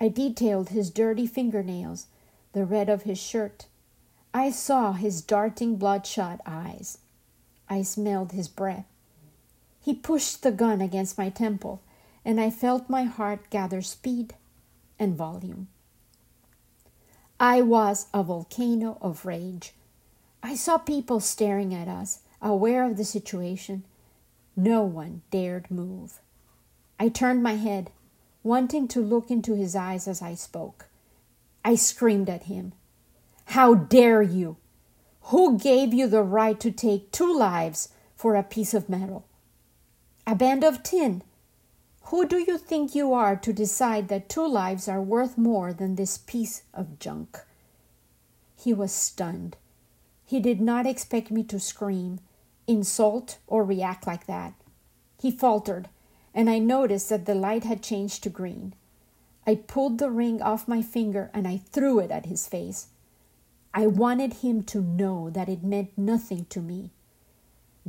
I 0.00 0.06
detailed 0.06 0.68
his 0.68 0.88
dirty 0.88 1.26
fingernails, 1.26 2.06
the 2.52 2.64
red 2.64 2.88
of 2.88 3.02
his 3.02 3.18
shirt. 3.18 3.66
I 4.32 4.52
saw 4.52 4.92
his 4.92 5.20
darting 5.20 5.78
bloodshot 5.78 6.40
eyes. 6.46 6.98
I 7.68 7.82
smelled 7.82 8.30
his 8.30 8.46
breath. 8.46 8.86
He 9.80 9.94
pushed 9.94 10.44
the 10.44 10.52
gun 10.52 10.80
against 10.80 11.18
my 11.18 11.28
temple, 11.28 11.82
and 12.24 12.40
I 12.40 12.50
felt 12.50 12.88
my 12.88 13.02
heart 13.02 13.50
gather 13.50 13.82
speed 13.82 14.34
and 14.98 15.16
volume. 15.16 15.68
I 17.40 17.60
was 17.60 18.06
a 18.12 18.22
volcano 18.22 18.98
of 19.00 19.24
rage. 19.24 19.74
I 20.42 20.54
saw 20.54 20.78
people 20.78 21.20
staring 21.20 21.74
at 21.74 21.88
us, 21.88 22.20
aware 22.42 22.84
of 22.84 22.96
the 22.96 23.04
situation. 23.04 23.84
No 24.56 24.82
one 24.82 25.22
dared 25.30 25.70
move. 25.70 26.20
I 26.98 27.08
turned 27.08 27.42
my 27.42 27.54
head, 27.54 27.90
wanting 28.42 28.88
to 28.88 29.00
look 29.00 29.30
into 29.30 29.54
his 29.54 29.76
eyes 29.76 30.08
as 30.08 30.20
I 30.20 30.34
spoke. 30.34 30.86
I 31.64 31.76
screamed 31.76 32.28
at 32.28 32.44
him. 32.44 32.72
How 33.46 33.74
dare 33.74 34.22
you? 34.22 34.56
Who 35.24 35.58
gave 35.58 35.94
you 35.94 36.06
the 36.06 36.22
right 36.22 36.58
to 36.60 36.70
take 36.70 37.12
two 37.12 37.32
lives 37.36 37.90
for 38.16 38.34
a 38.34 38.42
piece 38.42 38.74
of 38.74 38.88
metal? 38.88 39.26
A 40.26 40.34
band 40.34 40.64
of 40.64 40.82
tin 40.82 41.22
who 42.08 42.26
do 42.26 42.38
you 42.38 42.56
think 42.56 42.94
you 42.94 43.12
are 43.12 43.36
to 43.36 43.52
decide 43.52 44.08
that 44.08 44.30
two 44.30 44.46
lives 44.46 44.88
are 44.88 45.00
worth 45.00 45.36
more 45.36 45.74
than 45.74 45.94
this 45.94 46.16
piece 46.16 46.62
of 46.72 46.98
junk? 46.98 47.38
He 48.56 48.72
was 48.72 48.92
stunned. 48.92 49.58
He 50.24 50.40
did 50.40 50.58
not 50.58 50.86
expect 50.86 51.30
me 51.30 51.42
to 51.44 51.60
scream, 51.60 52.20
insult, 52.66 53.36
or 53.46 53.62
react 53.62 54.06
like 54.06 54.26
that. 54.26 54.54
He 55.20 55.30
faltered, 55.30 55.90
and 56.34 56.48
I 56.48 56.58
noticed 56.58 57.10
that 57.10 57.26
the 57.26 57.34
light 57.34 57.64
had 57.64 57.82
changed 57.82 58.22
to 58.22 58.30
green. 58.30 58.74
I 59.46 59.56
pulled 59.56 59.98
the 59.98 60.10
ring 60.10 60.40
off 60.40 60.66
my 60.66 60.80
finger 60.80 61.30
and 61.34 61.46
I 61.46 61.58
threw 61.58 61.98
it 61.98 62.10
at 62.10 62.26
his 62.26 62.46
face. 62.46 62.88
I 63.74 63.86
wanted 63.86 64.34
him 64.34 64.62
to 64.64 64.80
know 64.80 65.28
that 65.28 65.48
it 65.50 65.62
meant 65.62 65.96
nothing 65.96 66.46
to 66.46 66.60
me. 66.60 66.90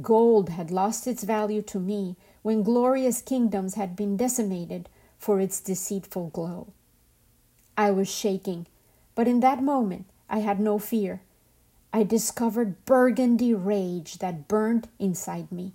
Gold 0.01 0.49
had 0.49 0.71
lost 0.71 1.07
its 1.07 1.23
value 1.23 1.61
to 1.63 1.79
me 1.79 2.17
when 2.41 2.63
glorious 2.63 3.21
kingdoms 3.21 3.75
had 3.75 3.95
been 3.95 4.17
decimated 4.17 4.89
for 5.17 5.39
its 5.39 5.59
deceitful 5.59 6.29
glow. 6.29 6.67
I 7.77 7.91
was 7.91 8.09
shaking, 8.09 8.67
but 9.15 9.27
in 9.27 9.39
that 9.41 9.63
moment 9.63 10.05
I 10.29 10.39
had 10.39 10.59
no 10.59 10.79
fear. 10.79 11.21
I 11.91 12.03
discovered 12.03 12.85
burgundy 12.85 13.53
rage 13.53 14.19
that 14.19 14.47
burned 14.47 14.87
inside 14.99 15.51
me. 15.51 15.73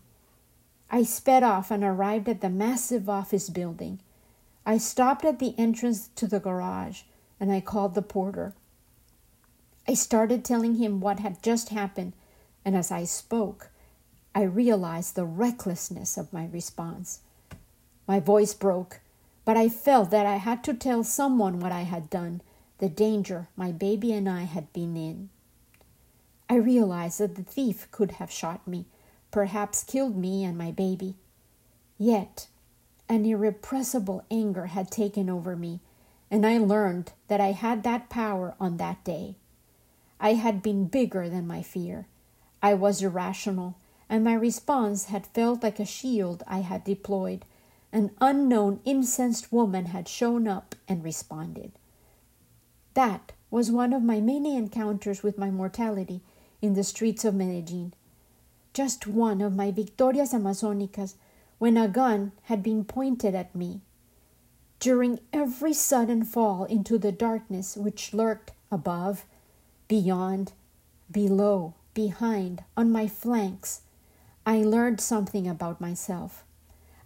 I 0.91 1.03
sped 1.03 1.43
off 1.43 1.71
and 1.71 1.83
arrived 1.83 2.29
at 2.29 2.41
the 2.41 2.51
massive 2.51 3.09
office 3.09 3.49
building. 3.49 4.01
I 4.65 4.79
stopped 4.79 5.25
at 5.25 5.41
the 5.41 5.55
entrance 5.59 6.09
to 6.15 6.27
the 6.27 6.41
garage 6.41 7.03
and 7.41 7.51
I 7.53 7.61
called 7.61 7.95
the 7.95 8.03
porter. 8.03 8.55
I 9.87 9.95
started 9.95 10.45
telling 10.45 10.77
him 10.77 11.01
what 11.01 11.19
had 11.19 11.43
just 11.43 11.69
happened, 11.69 12.15
and 12.65 12.75
as 12.75 12.91
I 12.91 13.05
spoke, 13.05 13.71
I 14.35 14.43
realized 14.43 15.15
the 15.15 15.25
recklessness 15.25 16.17
of 16.17 16.33
my 16.33 16.47
response. 16.47 17.21
My 18.09 18.19
voice 18.19 18.53
broke, 18.53 19.01
but 19.45 19.57
I 19.57 19.69
felt 19.69 20.11
that 20.11 20.27
I 20.27 20.37
had 20.37 20.65
to 20.65 20.75
tell 20.75 21.05
someone 21.05 21.61
what 21.61 21.71
I 21.73 21.83
had 21.83 22.11
done, 22.11 22.41
the 22.79 22.89
danger 22.89 23.49
my 23.57 23.71
baby 23.71 24.13
and 24.13 24.29
I 24.29 24.43
had 24.43 24.73
been 24.73 24.97
in. 24.97 25.29
I 26.49 26.57
realized 26.57 27.21
that 27.21 27.37
the 27.37 27.43
thief 27.43 27.89
could 27.91 28.13
have 28.13 28.31
shot 28.31 28.67
me, 28.67 28.87
perhaps 29.31 29.85
killed 29.85 30.17
me 30.17 30.45
and 30.45 30.59
my 30.59 30.71
baby. 30.71 31.15
Yet, 31.97 32.49
an 33.09 33.25
irrepressible 33.25 34.25
anger 34.31 34.67
had 34.67 34.91
taken 34.91 35.31
over 35.31 35.55
me, 35.55 35.81
and 36.31 36.45
I 36.45 36.59
learned 36.59 37.13
that 37.29 37.41
I 37.41 37.53
had 37.53 37.85
that 37.85 38.11
power 38.11 38.55
on 38.59 38.79
that 38.79 39.05
day. 39.05 39.37
I 40.19 40.35
had 40.35 40.63
been 40.63 40.87
bigger 40.87 41.29
than 41.29 41.47
my 41.47 41.63
fear. 41.63 42.07
I 42.63 42.75
was 42.75 43.03
irrational, 43.03 43.77
and 44.15 44.23
my 44.23 44.33
response 44.33 45.07
had 45.07 45.27
felt 45.27 45.65
like 45.65 45.81
a 45.81 45.85
shield 45.85 46.45
I 46.47 46.61
had 46.61 46.85
deployed. 46.85 47.45
An 47.93 48.13
unknown 48.21 48.79
incensed 48.85 49.53
woman 49.53 49.87
had 49.87 50.07
shown 50.07 50.47
up 50.47 50.77
and 50.87 51.03
responded. 51.03 51.73
That 52.95 53.33
was 53.51 53.73
one 53.73 53.93
of 53.93 54.05
my 54.05 54.21
many 54.21 54.57
encounters 54.57 55.25
with 55.25 55.37
my 55.37 55.51
mortality 55.51 56.21
in 56.63 56.75
the 56.75 56.85
streets 56.85 57.25
of 57.25 57.35
Medellin. 57.35 57.93
Just 58.73 59.09
one 59.09 59.41
of 59.41 59.57
my 59.57 59.73
victorias 59.73 60.33
amazonicas 60.33 61.17
when 61.59 61.77
a 61.77 61.89
gun 61.89 62.31
had 62.43 62.63
been 62.63 62.85
pointed 62.85 63.35
at 63.35 63.53
me. 63.53 63.81
During 64.79 65.19
every 65.33 65.73
sudden 65.73 66.23
fall 66.23 66.67
into 66.67 66.99
the 66.99 67.11
darkness 67.11 67.77
which 67.77 68.15
lurked 68.15 68.53
above, 68.71 69.25
beyond, 69.89 70.53
below, 71.11 71.75
behind, 71.95 72.63
on 72.77 72.93
my 72.93 73.09
flanks, 73.09 73.81
I 74.47 74.59
learned 74.59 75.01
something 75.01 75.49
about 75.49 75.81
myself. 75.81 76.45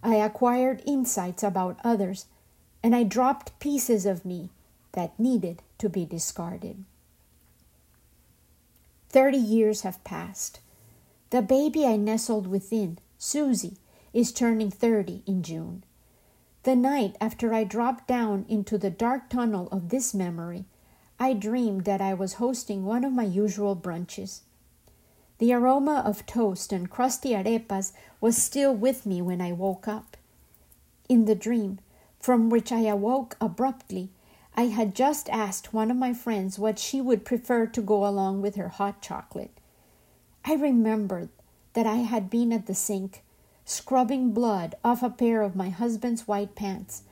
I 0.03 0.15
acquired 0.15 0.83
insights 0.85 1.43
about 1.43 1.79
others, 1.83 2.25
and 2.83 2.95
I 2.95 3.03
dropped 3.03 3.57
pieces 3.59 4.05
of 4.05 4.25
me 4.25 4.49
that 4.93 5.19
needed 5.19 5.61
to 5.77 5.89
be 5.89 6.05
discarded. 6.05 6.83
Thirty 9.09 9.37
years 9.37 9.81
have 9.81 10.03
passed. 10.03 10.59
The 11.29 11.41
baby 11.41 11.85
I 11.85 11.95
nestled 11.95 12.47
within, 12.47 12.99
Susie, 13.17 13.77
is 14.13 14.31
turning 14.31 14.71
30 14.71 15.23
in 15.25 15.43
June. 15.43 15.83
The 16.63 16.75
night 16.75 17.15
after 17.21 17.53
I 17.53 17.63
dropped 17.63 18.07
down 18.07 18.45
into 18.49 18.77
the 18.77 18.89
dark 18.89 19.29
tunnel 19.29 19.69
of 19.71 19.89
this 19.89 20.13
memory, 20.13 20.65
I 21.19 21.33
dreamed 21.33 21.85
that 21.85 22.01
I 22.01 22.13
was 22.13 22.33
hosting 22.33 22.85
one 22.85 23.03
of 23.03 23.13
my 23.13 23.23
usual 23.23 23.75
brunches. 23.75 24.41
The 25.39 25.53
aroma 25.53 26.03
of 26.05 26.25
toast 26.25 26.73
and 26.73 26.89
crusty 26.89 27.29
arepas 27.33 27.93
was 28.21 28.37
still 28.37 28.73
with 28.73 29.05
me 29.05 29.21
when 29.21 29.41
I 29.41 29.53
woke 29.53 29.87
up. 29.87 30.17
In 31.07 31.25
the 31.25 31.35
dream, 31.35 31.79
from 32.19 32.49
which 32.49 32.71
I 32.71 32.81
awoke 32.81 33.37
abruptly, 33.39 34.09
I 34.55 34.63
had 34.63 34.93
just 34.93 35.29
asked 35.29 35.73
one 35.73 35.89
of 35.89 35.95
my 35.95 36.13
friends 36.13 36.59
what 36.59 36.77
she 36.77 36.99
would 36.99 37.23
prefer 37.23 37.65
to 37.67 37.81
go 37.81 38.05
along 38.05 38.41
with 38.41 38.55
her 38.55 38.67
hot 38.67 39.01
chocolate. 39.01 39.57
I 40.43 40.55
remembered 40.55 41.29
that 41.73 41.87
I 41.87 41.97
had 41.97 42.29
been 42.29 42.51
at 42.51 42.65
the 42.65 42.75
sink, 42.75 43.23
scrubbing 43.63 44.31
blood 44.31 44.75
off 44.83 45.01
a 45.01 45.09
pair 45.09 45.41
of 45.41 45.55
my 45.55 45.69
husband's 45.69 46.27
white 46.27 46.55
pants, 46.55 47.03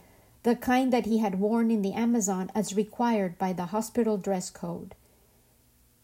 the 0.43 0.55
kind 0.57 0.91
that 0.91 1.05
he 1.05 1.19
had 1.19 1.39
worn 1.39 1.71
in 1.71 1.81
the 1.81 1.93
Amazon 1.93 2.51
as 2.53 2.75
required 2.75 3.37
by 3.37 3.53
the 3.53 3.67
hospital 3.67 4.17
dress 4.17 4.49
code. 4.49 4.95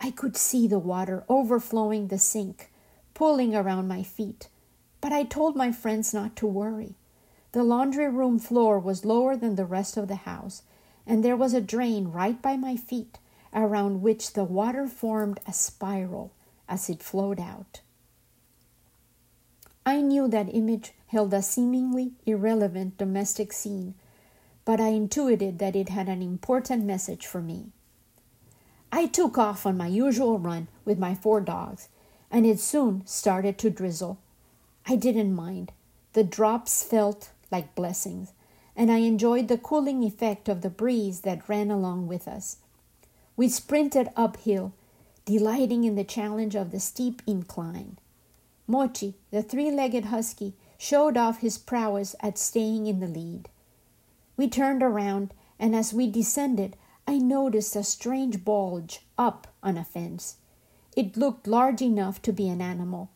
I 0.05 0.11
could 0.11 0.35
see 0.35 0.67
the 0.67 0.79
water 0.79 1.23
overflowing 1.29 2.09
the 2.09 2.19
sink, 2.19 2.69
pooling 3.13 3.55
around 3.55 3.87
my 3.87 4.03
feet, 4.03 4.49
but 4.99 5.13
I 5.13 5.23
told 5.23 5.55
my 5.55 5.71
friends 5.71 6.13
not 6.13 6.35
to 6.35 6.45
worry. 6.45 6.95
The 7.53 7.63
laundry 7.63 8.09
room 8.09 8.37
floor 8.37 8.79
was 8.79 9.05
lower 9.05 9.37
than 9.37 9.55
the 9.55 9.63
rest 9.63 9.95
of 9.95 10.09
the 10.09 10.27
house, 10.27 10.63
and 11.07 11.23
there 11.23 11.37
was 11.37 11.53
a 11.53 11.61
drain 11.61 12.11
right 12.11 12.41
by 12.41 12.57
my 12.57 12.75
feet 12.75 13.17
around 13.53 14.01
which 14.01 14.33
the 14.33 14.43
water 14.43 14.87
formed 14.87 15.39
a 15.47 15.53
spiral 15.53 16.33
as 16.67 16.89
it 16.89 17.01
flowed 17.01 17.39
out. 17.39 17.79
I 19.85 20.01
knew 20.01 20.27
that 20.27 20.53
image 20.53 20.91
held 21.07 21.33
a 21.33 21.41
seemingly 21.41 22.11
irrelevant 22.25 22.97
domestic 22.97 23.53
scene, 23.53 23.93
but 24.65 24.81
I 24.81 24.89
intuited 24.89 25.59
that 25.59 25.77
it 25.77 25.87
had 25.87 26.09
an 26.09 26.21
important 26.21 26.83
message 26.83 27.25
for 27.25 27.41
me. 27.41 27.71
I 28.93 29.08
took 29.08 29.38
off 29.38 29.65
on 29.65 29.77
my 29.77 29.88
usual 29.88 30.38
run 30.38 30.67
with 30.86 30.99
my 30.99 31.15
four 31.15 31.41
dogs, 31.41 31.89
and 32.29 32.45
it 32.45 32.60
soon 32.60 33.06
started 33.06 33.58
to 33.60 33.69
drizzle. 33.69 34.19
I 34.86 34.95
didn't 34.95 35.34
mind. 35.34 35.71
The 36.13 36.23
drops 36.23 36.84
felt 36.84 37.32
like 37.51 37.75
blessings 37.75 38.34
and 38.75 38.91
I 38.91 38.97
enjoyed 38.97 39.47
the 39.47 39.58
cooling 39.58 40.03
effect 40.03 40.49
of 40.49 40.62
the 40.62 40.69
breeze 40.69 41.21
that 41.21 41.47
ran 41.47 41.69
along 41.69 42.08
with 42.08 42.27
us. 42.27 42.58
We 43.36 43.49
sprinted 43.49 44.10
uphill, 44.15 44.73
delighting 45.25 45.84
in 45.84 45.95
the 45.95 46.03
challenge 46.03 46.56
of 46.56 46.71
the 46.71 46.79
steep 46.79 47.21
incline. 47.27 47.97
Mochi, 48.67 49.15
the 49.32 49.43
three 49.43 49.71
legged 49.71 50.06
husky, 50.06 50.53
showed 50.77 51.17
off 51.17 51.39
his 51.39 51.58
prowess 51.58 52.15
at 52.19 52.38
staying 52.38 52.88
in 52.88 52.99
the 52.99 53.08
lead. 53.08 53.49
We 54.38 54.49
turned 54.49 54.82
around, 54.82 55.34
and 55.60 55.75
as 55.75 55.93
we 55.93 56.10
descended, 56.10 56.75
I 57.07 57.17
noticed 57.17 57.75
a 57.75 57.83
strange 57.83 58.43
bulge 58.43 59.01
up 59.17 59.47
on 59.61 59.77
a 59.77 59.83
fence. 59.83 60.37
It 60.95 61.17
looked 61.17 61.47
large 61.47 61.81
enough 61.81 62.21
to 62.23 62.33
be 62.33 62.47
an 62.49 62.61
animal. 62.61 63.09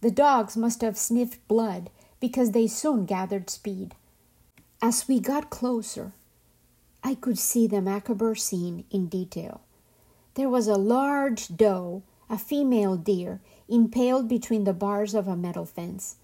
The 0.00 0.10
dogs 0.10 0.56
must 0.56 0.80
have 0.82 0.96
sniffed 0.96 1.46
blood 1.48 1.90
because 2.20 2.52
they 2.52 2.66
soon 2.66 3.04
gathered 3.04 3.50
speed. 3.50 3.94
As 4.80 5.08
we 5.08 5.18
got 5.18 5.50
closer, 5.50 6.12
I 7.02 7.14
could 7.14 7.38
see 7.38 7.66
the 7.66 7.80
macabre 7.80 8.36
scene 8.36 8.84
in 8.90 9.06
detail. 9.06 9.60
There 10.34 10.48
was 10.48 10.68
a 10.68 10.76
large 10.76 11.56
doe, 11.56 12.02
a 12.30 12.38
female 12.38 12.96
deer, 12.96 13.40
impaled 13.68 14.28
between 14.28 14.64
the 14.64 14.72
bars 14.72 15.14
of 15.14 15.26
a 15.26 15.36
metal 15.36 15.64
fence. 15.64 16.16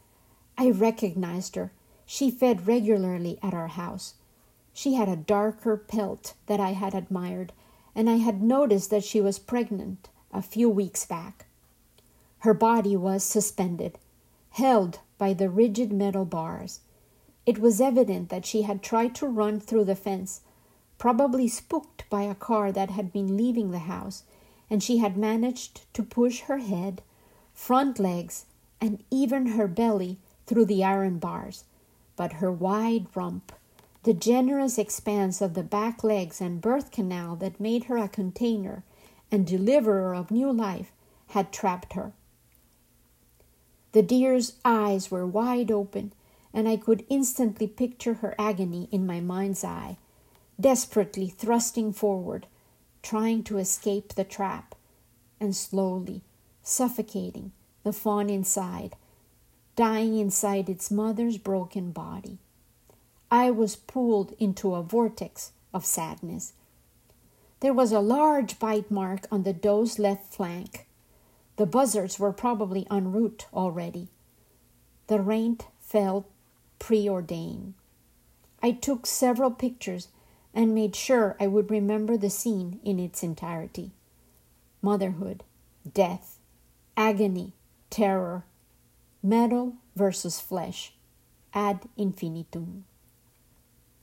I 0.57 0.71
recognized 0.71 1.57
her. 1.57 1.73
She 2.07 2.31
fed 2.31 2.67
regularly 2.67 3.39
at 3.43 3.55
our 3.55 3.69
house. 3.69 4.15
She 4.77 4.95
had 4.95 5.09
a 5.09 5.17
darker 5.17 5.77
pelt 5.77 6.35
that 6.47 6.59
I 6.59 6.73
had 6.73 6.95
admired, 6.95 7.53
and 7.95 8.11
I 8.11 8.17
had 8.17 8.43
noticed 8.43 8.91
that 8.91 9.05
she 9.05 9.21
was 9.21 9.39
pregnant 9.39 10.09
a 10.33 10.43
few 10.43 10.69
weeks 10.69 11.07
back. 11.07 11.47
Her 12.41 12.55
body 12.55 12.97
was 12.97 13.23
suspended, 13.23 13.99
held 14.51 14.99
by 15.17 15.33
the 15.33 15.49
rigid 15.49 15.93
metal 15.93 16.25
bars. 16.25 16.81
It 17.47 17.61
was 17.61 17.81
evident 17.81 18.31
that 18.31 18.45
she 18.45 18.63
had 18.63 18.83
tried 18.83 19.15
to 19.15 19.29
run 19.29 19.61
through 19.61 19.85
the 19.85 19.95
fence, 19.95 20.41
probably 20.99 21.47
spooked 21.47 22.05
by 22.11 22.23
a 22.23 22.35
car 22.35 22.73
that 22.73 22.91
had 22.91 23.13
been 23.13 23.37
leaving 23.37 23.71
the 23.71 23.79
house, 23.79 24.25
and 24.69 24.83
she 24.83 24.99
had 24.99 25.17
managed 25.17 25.83
to 25.95 26.03
push 26.03 26.41
her 26.41 26.59
head, 26.59 27.01
front 27.53 28.01
legs, 28.01 28.47
and 28.81 29.05
even 29.11 29.47
her 29.47 29.69
belly 29.69 30.19
through 30.47 30.65
the 30.65 30.83
iron 30.83 31.19
bars. 31.19 31.63
But 32.17 32.35
her 32.35 32.51
wide 32.51 33.07
rump, 33.15 33.53
the 34.05 34.15
generous 34.15 34.79
expanse 34.79 35.41
of 35.41 35.55
the 35.55 35.63
back 35.63 36.05
legs 36.05 36.41
and 36.41 36.61
birth 36.61 36.91
canal 36.91 37.37
that 37.37 37.61
made 37.61 37.85
her 37.85 37.97
a 37.97 38.09
container 38.09 38.85
and 39.31 39.47
deliverer 39.47 40.15
of 40.15 40.31
new 40.31 40.53
life, 40.53 40.93
had 41.29 41.53
trapped 41.53 41.95
her. 41.95 42.13
The 43.93 44.03
deer's 44.03 44.55
eyes 44.65 45.11
were 45.11 45.27
wide 45.27 45.71
open 45.71 46.13
and 46.53 46.69
I 46.69 46.77
could 46.77 47.05
instantly 47.09 47.67
picture 47.67 48.15
her 48.15 48.35
agony 48.39 48.89
in 48.93 49.07
my 49.07 49.19
mind's 49.19 49.65
eye, 49.65 49.99
desperately 50.59 51.29
thrusting 51.29 51.93
forward, 51.93 52.47
trying 53.03 53.43
to 53.45 53.59
escape 53.59 54.15
the 54.15 54.23
trap, 54.23 54.77
and 55.41 55.55
slowly 55.57 56.23
suffocating 56.63 57.51
the 57.83 57.93
fawn 57.93 58.31
inside, 58.31 58.95
dying 59.75 60.17
inside 60.17 60.69
its 60.69 60.91
mother's 60.91 61.39
broken 61.39 61.91
body. 61.91 62.39
I 63.35 63.51
was 63.51 63.75
pulled 63.75 64.33
into 64.39 64.77
a 64.77 64.83
vortex 64.85 65.51
of 65.73 65.85
sadness. 65.85 66.53
There 67.59 67.75
was 67.75 67.91
a 67.91 67.99
large 67.99 68.61
bite 68.61 68.93
mark 68.93 69.27
on 69.29 69.43
the 69.43 69.53
doe's 69.53 69.99
left 69.99 70.33
flank. 70.33 70.87
The 71.57 71.67
buzzards 71.67 72.17
were 72.17 72.33
probably 72.33 72.87
en 72.93 73.11
route 73.11 73.47
already. 73.53 74.07
The 75.09 75.21
rain 75.21 75.59
fell 75.81 76.29
preordained. 76.79 77.75
I 78.63 78.71
took 78.71 79.05
several 79.05 79.51
pictures, 79.51 80.07
and 80.55 80.73
made 80.73 80.95
sure 80.95 81.37
I 81.41 81.49
would 81.49 81.73
remember 81.73 82.17
the 82.17 82.31
scene 82.31 82.79
in 82.85 83.01
its 83.01 83.25
entirety 83.25 83.91
motherhood, 84.81 85.43
death, 85.93 86.39
agony, 86.97 87.53
terror, 87.91 88.45
metal 89.25 89.75
versus 89.97 90.41
flesh, 90.41 90.93
ad 91.53 91.81
infinitum. 91.97 92.85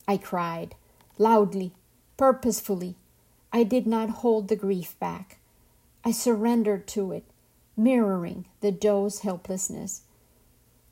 I 0.08 0.18
cried, 0.18 0.76
loudly, 1.18 1.74
purposefully. 2.18 2.96
I 3.54 3.64
did 3.64 3.86
not 3.86 4.10
hold 4.10 4.48
the 4.48 4.56
grief 4.56 4.98
back. 5.00 5.40
I 6.04 6.12
surrendered 6.12 6.88
to 6.88 7.12
it, 7.12 7.24
mirroring 7.78 8.46
the 8.62 8.72
doe's 8.72 9.20
helplessness. 9.20 10.04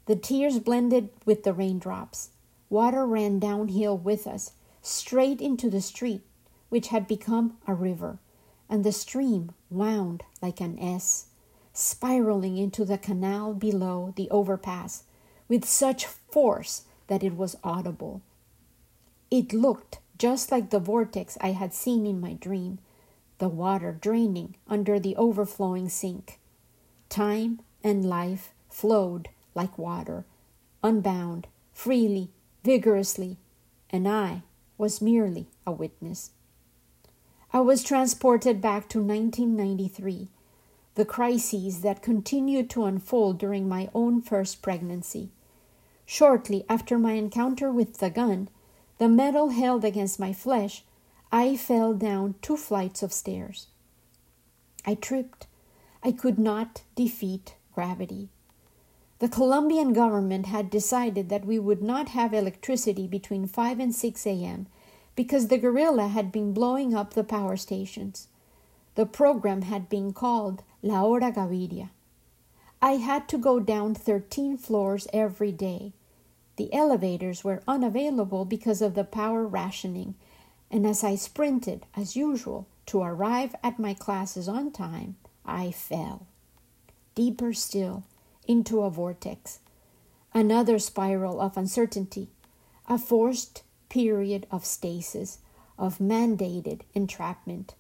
The 0.06 0.16
tears 0.16 0.60
blended 0.60 1.10
with 1.26 1.44
the 1.44 1.54
raindrops. 1.54 2.30
Water 2.70 3.06
ran 3.06 3.40
downhill 3.40 3.98
with 3.98 4.28
us, 4.28 4.52
straight 4.82 5.42
into 5.42 5.70
the 5.70 5.82
street, 5.82 6.22
which 6.70 6.88
had 6.88 7.08
become 7.08 7.58
a 7.68 7.74
river, 7.74 8.20
and 8.70 8.84
the 8.84 8.92
stream 8.92 9.52
wound 9.70 10.24
like 10.42 10.62
an 10.62 10.78
S, 10.80 11.28
spiraling 11.74 12.58
into 12.58 12.86
the 12.86 12.98
canal 12.98 13.54
below 13.54 14.14
the 14.16 14.30
overpass 14.30 15.04
with 15.48 15.66
such 15.66 16.06
force 16.06 16.84
that 17.08 17.24
it 17.24 17.36
was 17.36 17.56
audible. 17.64 18.22
It 19.32 19.54
looked 19.54 20.00
just 20.18 20.52
like 20.52 20.70
the 20.70 20.80
vortex 20.80 21.38
I 21.40 21.52
had 21.52 21.74
seen 21.74 22.06
in 22.06 22.20
my 22.20 22.34
dream, 22.34 22.80
the 23.38 23.50
water 23.50 23.98
draining 24.00 24.56
under 24.68 25.00
the 25.00 25.16
overflowing 25.16 25.88
sink. 25.88 26.40
Time 27.08 27.62
and 27.84 28.04
life 28.04 28.52
flowed 28.70 29.30
like 29.56 29.78
water, 29.78 30.26
unbound, 30.84 31.48
freely, 31.74 32.30
vigorously, 32.64 33.38
and 33.90 34.08
I 34.08 34.44
was 34.78 35.02
merely 35.02 35.48
a 35.66 35.72
witness. 35.72 36.32
I 37.52 37.62
was 37.62 37.84
transported 37.84 38.62
back 38.62 38.90
to 38.90 39.00
1993, 39.00 40.28
the 40.96 41.06
crises 41.06 41.82
that 41.82 42.02
continued 42.02 42.70
to 42.72 42.86
unfold 42.86 43.38
during 43.38 43.68
my 43.68 43.90
own 43.94 44.22
first 44.22 44.62
pregnancy. 44.62 45.30
Shortly 46.06 46.66
after 46.68 47.00
my 47.00 47.14
encounter 47.14 47.72
with 47.72 47.98
the 47.98 48.10
gun, 48.10 48.50
the 49.00 49.10
metal 49.10 49.50
held 49.50 49.84
against 49.84 50.20
my 50.20 50.34
flesh, 50.34 50.84
I 51.32 51.56
fell 51.56 51.94
down 51.94 52.36
two 52.42 52.58
flights 52.58 53.02
of 53.02 53.14
stairs. 53.14 53.68
I 54.86 54.96
tripped. 54.96 55.48
I 56.04 56.12
could 56.12 56.38
not 56.38 56.84
defeat 56.96 57.56
gravity. 57.74 58.30
The 59.20 59.30
Colombian 59.30 59.94
government 59.94 60.46
had 60.46 60.70
decided 60.70 61.30
that 61.30 61.46
we 61.46 61.60
would 61.60 61.82
not 61.82 62.10
have 62.10 62.34
electricity 62.34 63.08
between 63.08 63.48
5 63.48 63.80
and 63.80 63.96
6 63.96 64.28
a.m. 64.28 64.68
because 65.16 65.48
the 65.48 65.58
guerrilla 65.58 66.08
had 66.08 66.32
been 66.32 66.54
blowing 66.54 66.94
up 66.94 67.14
the 67.14 67.24
power 67.24 67.58
stations. 67.58 68.28
The 68.96 69.06
program 69.06 69.64
had 69.64 69.90
been 69.90 70.14
called 70.14 70.64
La 70.82 71.00
Hora 71.00 71.32
Gaviria. 71.32 71.90
I 72.82 72.94
had 72.94 73.28
to 73.30 73.38
go 73.38 73.60
down 73.60 73.94
13 73.94 74.58
floors 74.58 75.08
every 75.14 75.52
day. 75.52 75.94
The 76.60 76.74
elevators 76.74 77.42
were 77.42 77.64
unavailable 77.70 78.44
because 78.44 78.82
of 78.82 78.94
the 78.94 79.06
power 79.06 79.48
rationing, 79.48 80.16
and 80.70 80.86
as 80.86 81.06
I 81.06 81.16
sprinted, 81.16 81.86
as 81.96 82.18
usual, 82.18 82.68
to 82.88 83.02
arrive 83.02 83.56
at 83.64 83.80
my 83.80 83.94
classes 83.94 84.50
on 84.50 84.72
time, 84.72 85.16
I 85.46 85.72
fell. 85.72 86.28
Deeper 87.16 87.54
still, 87.54 88.04
into 88.46 88.82
a 88.82 88.90
vortex. 88.90 89.60
Another 90.34 90.80
spiral 90.80 91.40
of 91.40 91.56
uncertainty, 91.56 92.28
a 92.90 92.98
forced 92.98 93.64
period 93.88 94.46
of 94.52 94.66
stasis, 94.66 95.40
of 95.78 96.00
mandated 96.00 96.82
entrapment. 96.94 97.74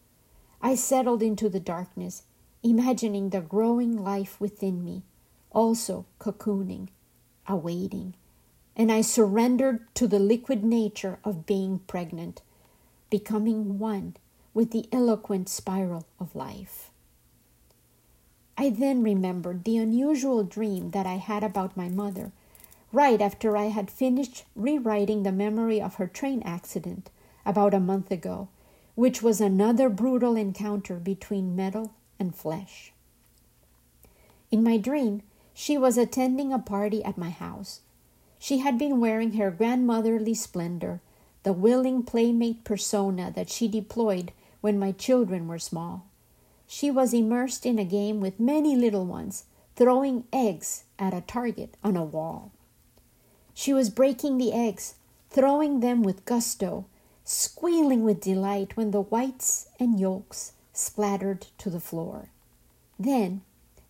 I 0.61 0.75
settled 0.75 1.21
into 1.21 1.49
the 1.49 1.59
darkness, 1.59 2.23
imagining 2.63 3.31
the 3.31 3.41
growing 3.41 4.01
life 4.01 4.39
within 4.39 4.85
me, 4.85 5.03
also 5.51 6.05
cocooning, 6.17 6.87
awaiting 7.45 8.13
and 8.79 8.89
I 8.89 9.01
surrendered 9.01 9.93
to 9.95 10.07
the 10.07 10.19
liquid 10.19 10.63
nature 10.63 11.19
of 11.25 11.45
being 11.45 11.79
pregnant, 11.79 12.41
becoming 13.09 13.77
one 13.77 14.15
with 14.53 14.71
the 14.71 14.87
eloquent 14.89 15.49
spiral 15.49 16.05
of 16.17 16.33
life. 16.33 16.89
I 18.57 18.69
then 18.69 19.03
remembered 19.03 19.65
the 19.65 19.75
unusual 19.75 20.45
dream 20.45 20.91
that 20.91 21.05
I 21.05 21.15
had 21.15 21.43
about 21.43 21.75
my 21.75 21.89
mother, 21.89 22.31
right 22.93 23.19
after 23.19 23.57
I 23.57 23.65
had 23.65 23.91
finished 23.91 24.45
rewriting 24.55 25.23
the 25.23 25.33
memory 25.33 25.81
of 25.81 25.95
her 25.95 26.07
train 26.07 26.41
accident 26.43 27.09
about 27.45 27.73
a 27.73 27.81
month 27.81 28.11
ago, 28.11 28.47
which 28.95 29.21
was 29.21 29.41
another 29.41 29.89
brutal 29.89 30.37
encounter 30.37 30.95
between 30.95 31.53
metal 31.53 31.91
and 32.17 32.33
flesh. 32.33 32.93
In 34.51 34.63
my 34.63 34.77
dream, 34.77 35.21
she 35.53 35.77
was 35.77 35.97
attending 35.97 36.53
a 36.53 36.59
party 36.59 37.03
at 37.03 37.17
my 37.17 37.29
house. 37.29 37.81
She 38.39 38.60
had 38.60 38.78
been 38.78 39.02
wearing 39.02 39.34
her 39.34 39.52
grandmotherly 39.52 40.34
splendor, 40.34 41.02
the 41.43 41.52
willing 41.52 42.04
playmate 42.04 42.63
persona 42.63 43.32
that 43.36 43.49
she 43.49 43.67
deployed 43.67 44.32
when 44.62 44.80
my 44.80 44.93
children 44.93 45.47
were 45.47 45.60
small. 45.60 46.06
She 46.65 46.89
was 46.89 47.13
immersed 47.13 47.65
in 47.65 47.78
a 47.78 47.84
game 47.84 48.21
with 48.21 48.39
many 48.39 48.75
little 48.75 49.06
ones, 49.06 49.43
throwing 49.75 50.23
eggs 50.32 50.86
at 50.97 51.13
a 51.13 51.21
target 51.21 51.75
on 51.84 51.97
a 51.97 52.04
wall. 52.04 52.52
She 53.54 53.73
was 53.73 53.89
breaking 53.89 54.38
the 54.38 54.54
eggs, 54.54 54.95
throwing 55.30 55.82
them 55.82 56.02
with 56.02 56.25
gusto, 56.25 56.86
squealing 57.25 58.04
with 58.04 58.21
delight 58.21 58.78
when 58.78 58.91
the 58.91 59.02
whites 59.02 59.67
and 59.80 59.99
yolks 59.99 60.54
splattered 60.71 61.47
to 61.58 61.69
the 61.69 61.82
floor. 61.82 62.30
Then 62.97 63.41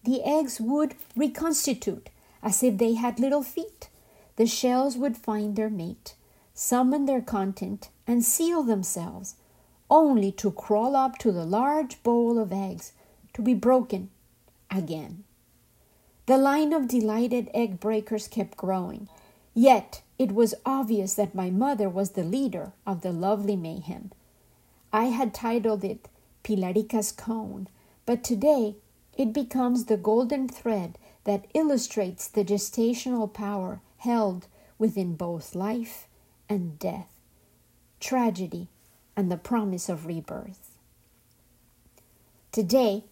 the 0.03 0.23
eggs 0.23 0.59
would 0.59 0.95
reconstitute 1.15 2.09
as 2.41 2.63
if 2.63 2.77
they 2.77 2.95
had 2.95 3.19
little 3.19 3.43
feet 3.43 3.89
the 4.39 4.47
shells 4.47 4.95
would 4.95 5.17
find 5.17 5.57
their 5.57 5.69
mate, 5.69 6.15
summon 6.53 7.05
their 7.05 7.19
content, 7.19 7.89
and 8.07 8.23
seal 8.23 8.63
themselves, 8.63 9.35
only 9.89 10.31
to 10.31 10.49
crawl 10.49 10.95
up 10.95 11.17
to 11.17 11.29
the 11.29 11.43
large 11.43 12.01
bowl 12.03 12.39
of 12.39 12.53
eggs 12.53 12.93
to 13.33 13.41
be 13.41 13.53
broken 13.53 14.09
again. 14.71 15.25
The 16.25 16.37
line 16.37 16.71
of 16.71 16.87
delighted 16.87 17.49
egg 17.53 17.81
breakers 17.81 18.29
kept 18.29 18.55
growing, 18.55 19.09
yet 19.53 20.03
it 20.17 20.31
was 20.31 20.55
obvious 20.65 21.15
that 21.15 21.35
my 21.35 21.49
mother 21.49 21.89
was 21.89 22.11
the 22.11 22.23
leader 22.23 22.71
of 22.87 23.01
the 23.01 23.11
lovely 23.11 23.57
mayhem. 23.57 24.09
I 24.93 25.07
had 25.07 25.33
titled 25.33 25.83
it 25.83 26.07
Pilarica's 26.43 27.11
Cone, 27.11 27.67
but 28.05 28.23
today 28.23 28.77
it 29.17 29.33
becomes 29.33 29.85
the 29.85 29.97
golden 29.97 30.47
thread 30.47 30.97
that 31.25 31.43
illustrates 31.53 32.29
the 32.29 32.45
gestational 32.45 33.31
power 33.33 33.81
held 33.99 34.47
within 34.77 35.15
both 35.15 35.55
life 35.55 36.07
and 36.49 36.79
death, 36.79 37.13
tragedy, 37.99 38.67
and 39.15 39.31
the 39.31 39.37
promise 39.37 39.89
of 39.89 40.05
rebirth. 40.05 40.77
Today, 42.51 43.03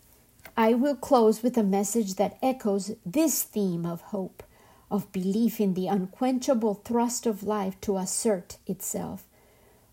I 0.55 0.73
will 0.73 0.95
close 0.95 1.43
with 1.43 1.57
a 1.57 1.63
message 1.63 2.15
that 2.15 2.37
echoes 2.41 2.95
this 3.05 3.43
theme 3.43 3.85
of 3.85 4.01
hope, 4.01 4.43
of 4.89 5.11
belief 5.11 5.59
in 5.59 5.73
the 5.73 5.87
unquenchable 5.87 6.75
thrust 6.75 7.25
of 7.25 7.43
life 7.43 7.79
to 7.81 7.97
assert 7.97 8.57
itself, 8.65 9.25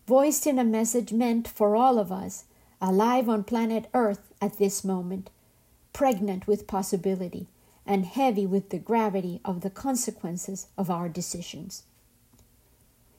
voiced 0.07 0.47
in 0.47 0.57
a 0.57 0.63
message 0.63 1.11
meant 1.11 1.47
for 1.47 1.75
all 1.75 1.99
of 1.99 2.11
us, 2.11 2.45
alive 2.81 3.27
on 3.27 3.43
planet 3.43 3.87
Earth 3.93 4.33
at 4.41 4.57
this 4.57 4.83
moment, 4.83 5.29
pregnant 5.93 6.47
with 6.47 6.67
possibility, 6.67 7.47
and 7.85 8.05
heavy 8.05 8.45
with 8.45 8.69
the 8.69 8.79
gravity 8.79 9.39
of 9.45 9.61
the 9.61 9.69
consequences 9.69 10.67
of 10.77 10.89
our 10.89 11.07
decisions. 11.07 11.83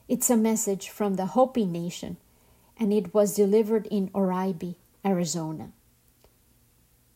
It's 0.09 0.31
a 0.31 0.37
message 0.37 0.88
from 0.88 1.14
the 1.14 1.26
Hopi 1.26 1.64
Nation, 1.64 2.16
and 2.79 2.92
it 2.92 3.14
was 3.14 3.35
delivered 3.35 3.87
in 3.90 4.09
Oraibi, 4.11 4.74
Arizona. 5.05 5.70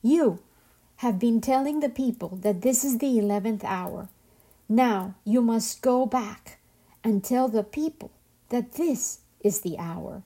You 0.03 0.41
have 0.97 1.19
been 1.19 1.41
telling 1.41 1.81
the 1.81 1.89
people 1.89 2.39
that 2.43 2.63
this 2.63 2.85
is 2.85 2.99
the 2.99 3.19
eleventh 3.19 3.65
hour. 3.65 4.09
Now 4.69 5.15
you 5.25 5.43
must 5.43 5.83
go 5.83 6.07
back 6.07 6.59
and 7.03 7.25
tell 7.25 7.49
the 7.49 7.65
people 7.65 8.11
that 8.51 8.73
this 8.73 9.21
is 9.41 9.61
the 9.61 9.79
hour, 9.79 10.23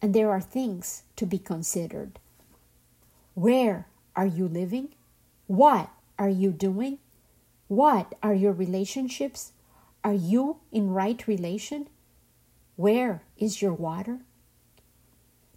and 0.00 0.14
there 0.14 0.30
are 0.30 0.40
things 0.40 1.02
to 1.16 1.26
be 1.26 1.38
considered. 1.38 2.18
Where 3.34 3.86
are 4.14 4.26
you 4.26 4.46
living? 4.46 4.90
What 5.46 5.90
are 6.18 6.28
you 6.28 6.50
doing? 6.50 6.98
What 7.68 8.14
are 8.22 8.34
your 8.34 8.52
relationships? 8.52 9.52
Are 10.02 10.14
you 10.14 10.58
in 10.70 10.90
right 10.90 11.26
relation? 11.26 11.88
Where 12.76 13.22
is 13.36 13.62
your 13.62 13.72
water? 13.72 14.20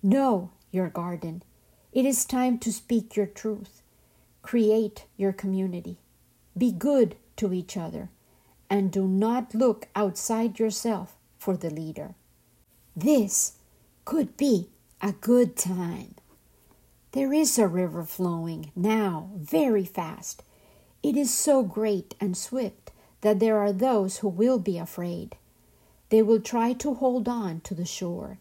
Know 0.02 0.52
your 0.72 0.90
garden. 0.90 1.44
It 1.92 2.06
is 2.06 2.26
time 2.26 2.60
to 2.60 2.72
speak 2.72 3.16
your 3.16 3.26
truth. 3.26 3.82
Create 4.42 5.06
your 5.18 5.34
community. 5.34 5.98
Be 6.58 6.72
good 6.72 7.16
to 7.38 7.54
each 7.54 7.76
other. 7.76 8.10
And 8.70 8.92
do 8.92 9.08
not 9.08 9.56
look 9.56 9.88
outside 9.96 10.60
yourself 10.60 11.16
for 11.38 11.58
the 11.58 11.70
leader. 11.70 12.16
This 12.96 13.54
could 14.06 14.38
be 14.38 14.70
a 15.02 15.12
good 15.12 15.56
time. 15.56 16.16
There 17.12 17.34
is 17.34 17.58
a 17.58 17.68
river 17.68 18.04
flowing 18.04 18.72
now 18.76 19.32
very 19.36 19.86
fast. 19.86 20.44
It 21.08 21.16
is 21.16 21.34
so 21.34 21.64
great 21.64 22.16
and 22.20 22.36
swift 22.36 22.92
that 23.22 23.40
there 23.40 23.58
are 23.60 23.72
those 23.72 24.18
who 24.18 24.28
will 24.28 24.60
be 24.60 24.78
afraid. 24.78 25.38
They 26.10 26.22
will 26.22 26.42
try 26.42 26.74
to 26.74 26.96
hold 26.96 27.30
on 27.30 27.62
to 27.62 27.74
the 27.74 27.86
shore. 27.86 28.40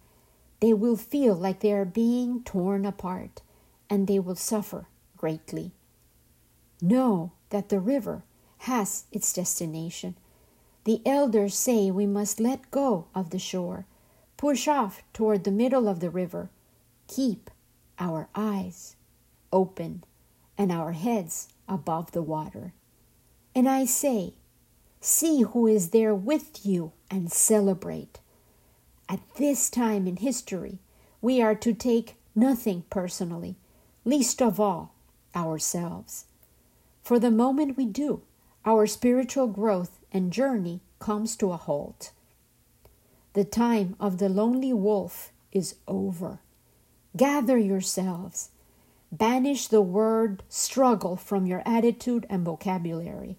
They 0.59 0.75
will 0.75 0.97
feel 0.97 1.37
like 1.37 1.61
they 1.61 1.73
are 1.73 1.85
being 1.85 2.43
torn 2.43 2.85
apart, 2.85 3.41
and 3.89 4.09
they 4.09 4.19
will 4.19 4.35
suffer 4.35 4.89
greatly. 5.17 5.71
Know 6.83 7.31
that 7.51 7.69
the 7.69 7.79
river 7.79 8.25
has 8.59 9.05
its 9.13 9.33
destination. 9.33 10.17
The 10.83 11.03
elders 11.07 11.55
say 11.55 11.93
we 11.93 12.05
must 12.05 12.41
let 12.41 12.73
go 12.73 13.07
of 13.15 13.31
the 13.31 13.39
shore, 13.39 13.87
push 14.37 14.67
off 14.67 15.05
toward 15.13 15.45
the 15.45 15.53
middle 15.53 15.87
of 15.87 16.01
the 16.01 16.11
river, 16.11 16.51
keep 17.07 17.49
our 18.01 18.27
eyes 18.35 18.97
open 19.53 20.03
and 20.59 20.73
our 20.73 20.91
heads 20.91 21.47
above 21.69 22.13
the 22.13 22.23
water. 22.23 22.73
And 23.55 23.69
I 23.69 23.85
say, 23.85 24.35
see 25.01 25.43
who 25.43 25.67
is 25.67 25.91
there 25.91 26.15
with 26.15 26.65
you 26.67 26.93
and 27.11 27.31
celebrate. 27.31 28.21
At 29.09 29.21
this 29.37 29.71
time 29.71 30.07
in 30.07 30.17
history, 30.17 30.79
we 31.21 31.41
are 31.41 31.55
to 31.55 31.73
take 31.73 32.17
nothing 32.35 32.85
personally, 32.91 33.57
least 34.05 34.43
of 34.43 34.61
all 34.61 34.95
ourselves. 35.35 36.27
For 37.03 37.19
the 37.19 37.31
moment 37.31 37.77
we 37.77 37.87
do, 37.87 38.23
our 38.65 38.87
spiritual 38.87 39.47
growth 39.47 39.99
and 40.13 40.33
journey 40.33 40.81
comes 40.99 41.37
to 41.37 41.53
a 41.53 41.57
halt. 41.57 42.11
The 43.35 43.45
time 43.45 43.97
of 44.01 44.19
the 44.19 44.29
lonely 44.29 44.73
wolf 44.73 45.31
is 45.53 45.77
over. 45.87 46.41
Gather 47.17 47.57
yourselves. 47.57 48.51
Banish 49.13 49.69
the 49.69 49.81
word 49.81 50.43
struggle 50.49 51.17
from 51.17 51.47
your 51.47 51.63
attitude 51.65 52.27
and 52.29 52.45
vocabulary. 52.45 53.37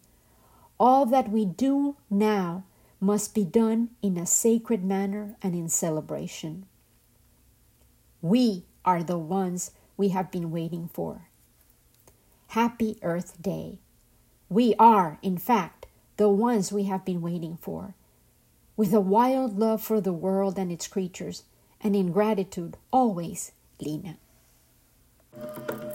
All 0.79 1.05
that 1.05 1.29
we 1.29 1.45
do 1.45 1.97
now 2.09 2.63
must 2.99 3.35
be 3.35 3.43
done 3.43 3.89
in 4.01 4.17
a 4.17 4.25
sacred 4.25 4.83
manner 4.83 5.35
and 5.41 5.53
in 5.53 5.69
celebration. 5.69 6.65
We 8.21 8.65
are 8.85 9.03
the 9.03 9.17
ones 9.17 9.71
we 9.97 10.09
have 10.09 10.31
been 10.31 10.51
waiting 10.51 10.89
for. 10.91 11.27
Happy 12.47 12.97
Earth 13.01 13.41
Day. 13.41 13.79
We 14.49 14.73
are, 14.79 15.19
in 15.21 15.37
fact, 15.37 15.85
the 16.15 16.29
ones 16.29 16.71
we 16.71 16.83
have 16.83 17.03
been 17.03 17.21
waiting 17.21 17.57
for. 17.61 17.93
With 18.75 18.93
a 18.93 19.01
wild 19.01 19.59
love 19.59 19.81
for 19.83 19.99
the 19.99 20.13
world 20.13 20.57
and 20.57 20.71
its 20.71 20.87
creatures, 20.87 21.43
and 21.81 21.95
in 21.95 22.11
gratitude 22.11 22.77
always, 22.91 23.51
Lina. 25.39 25.86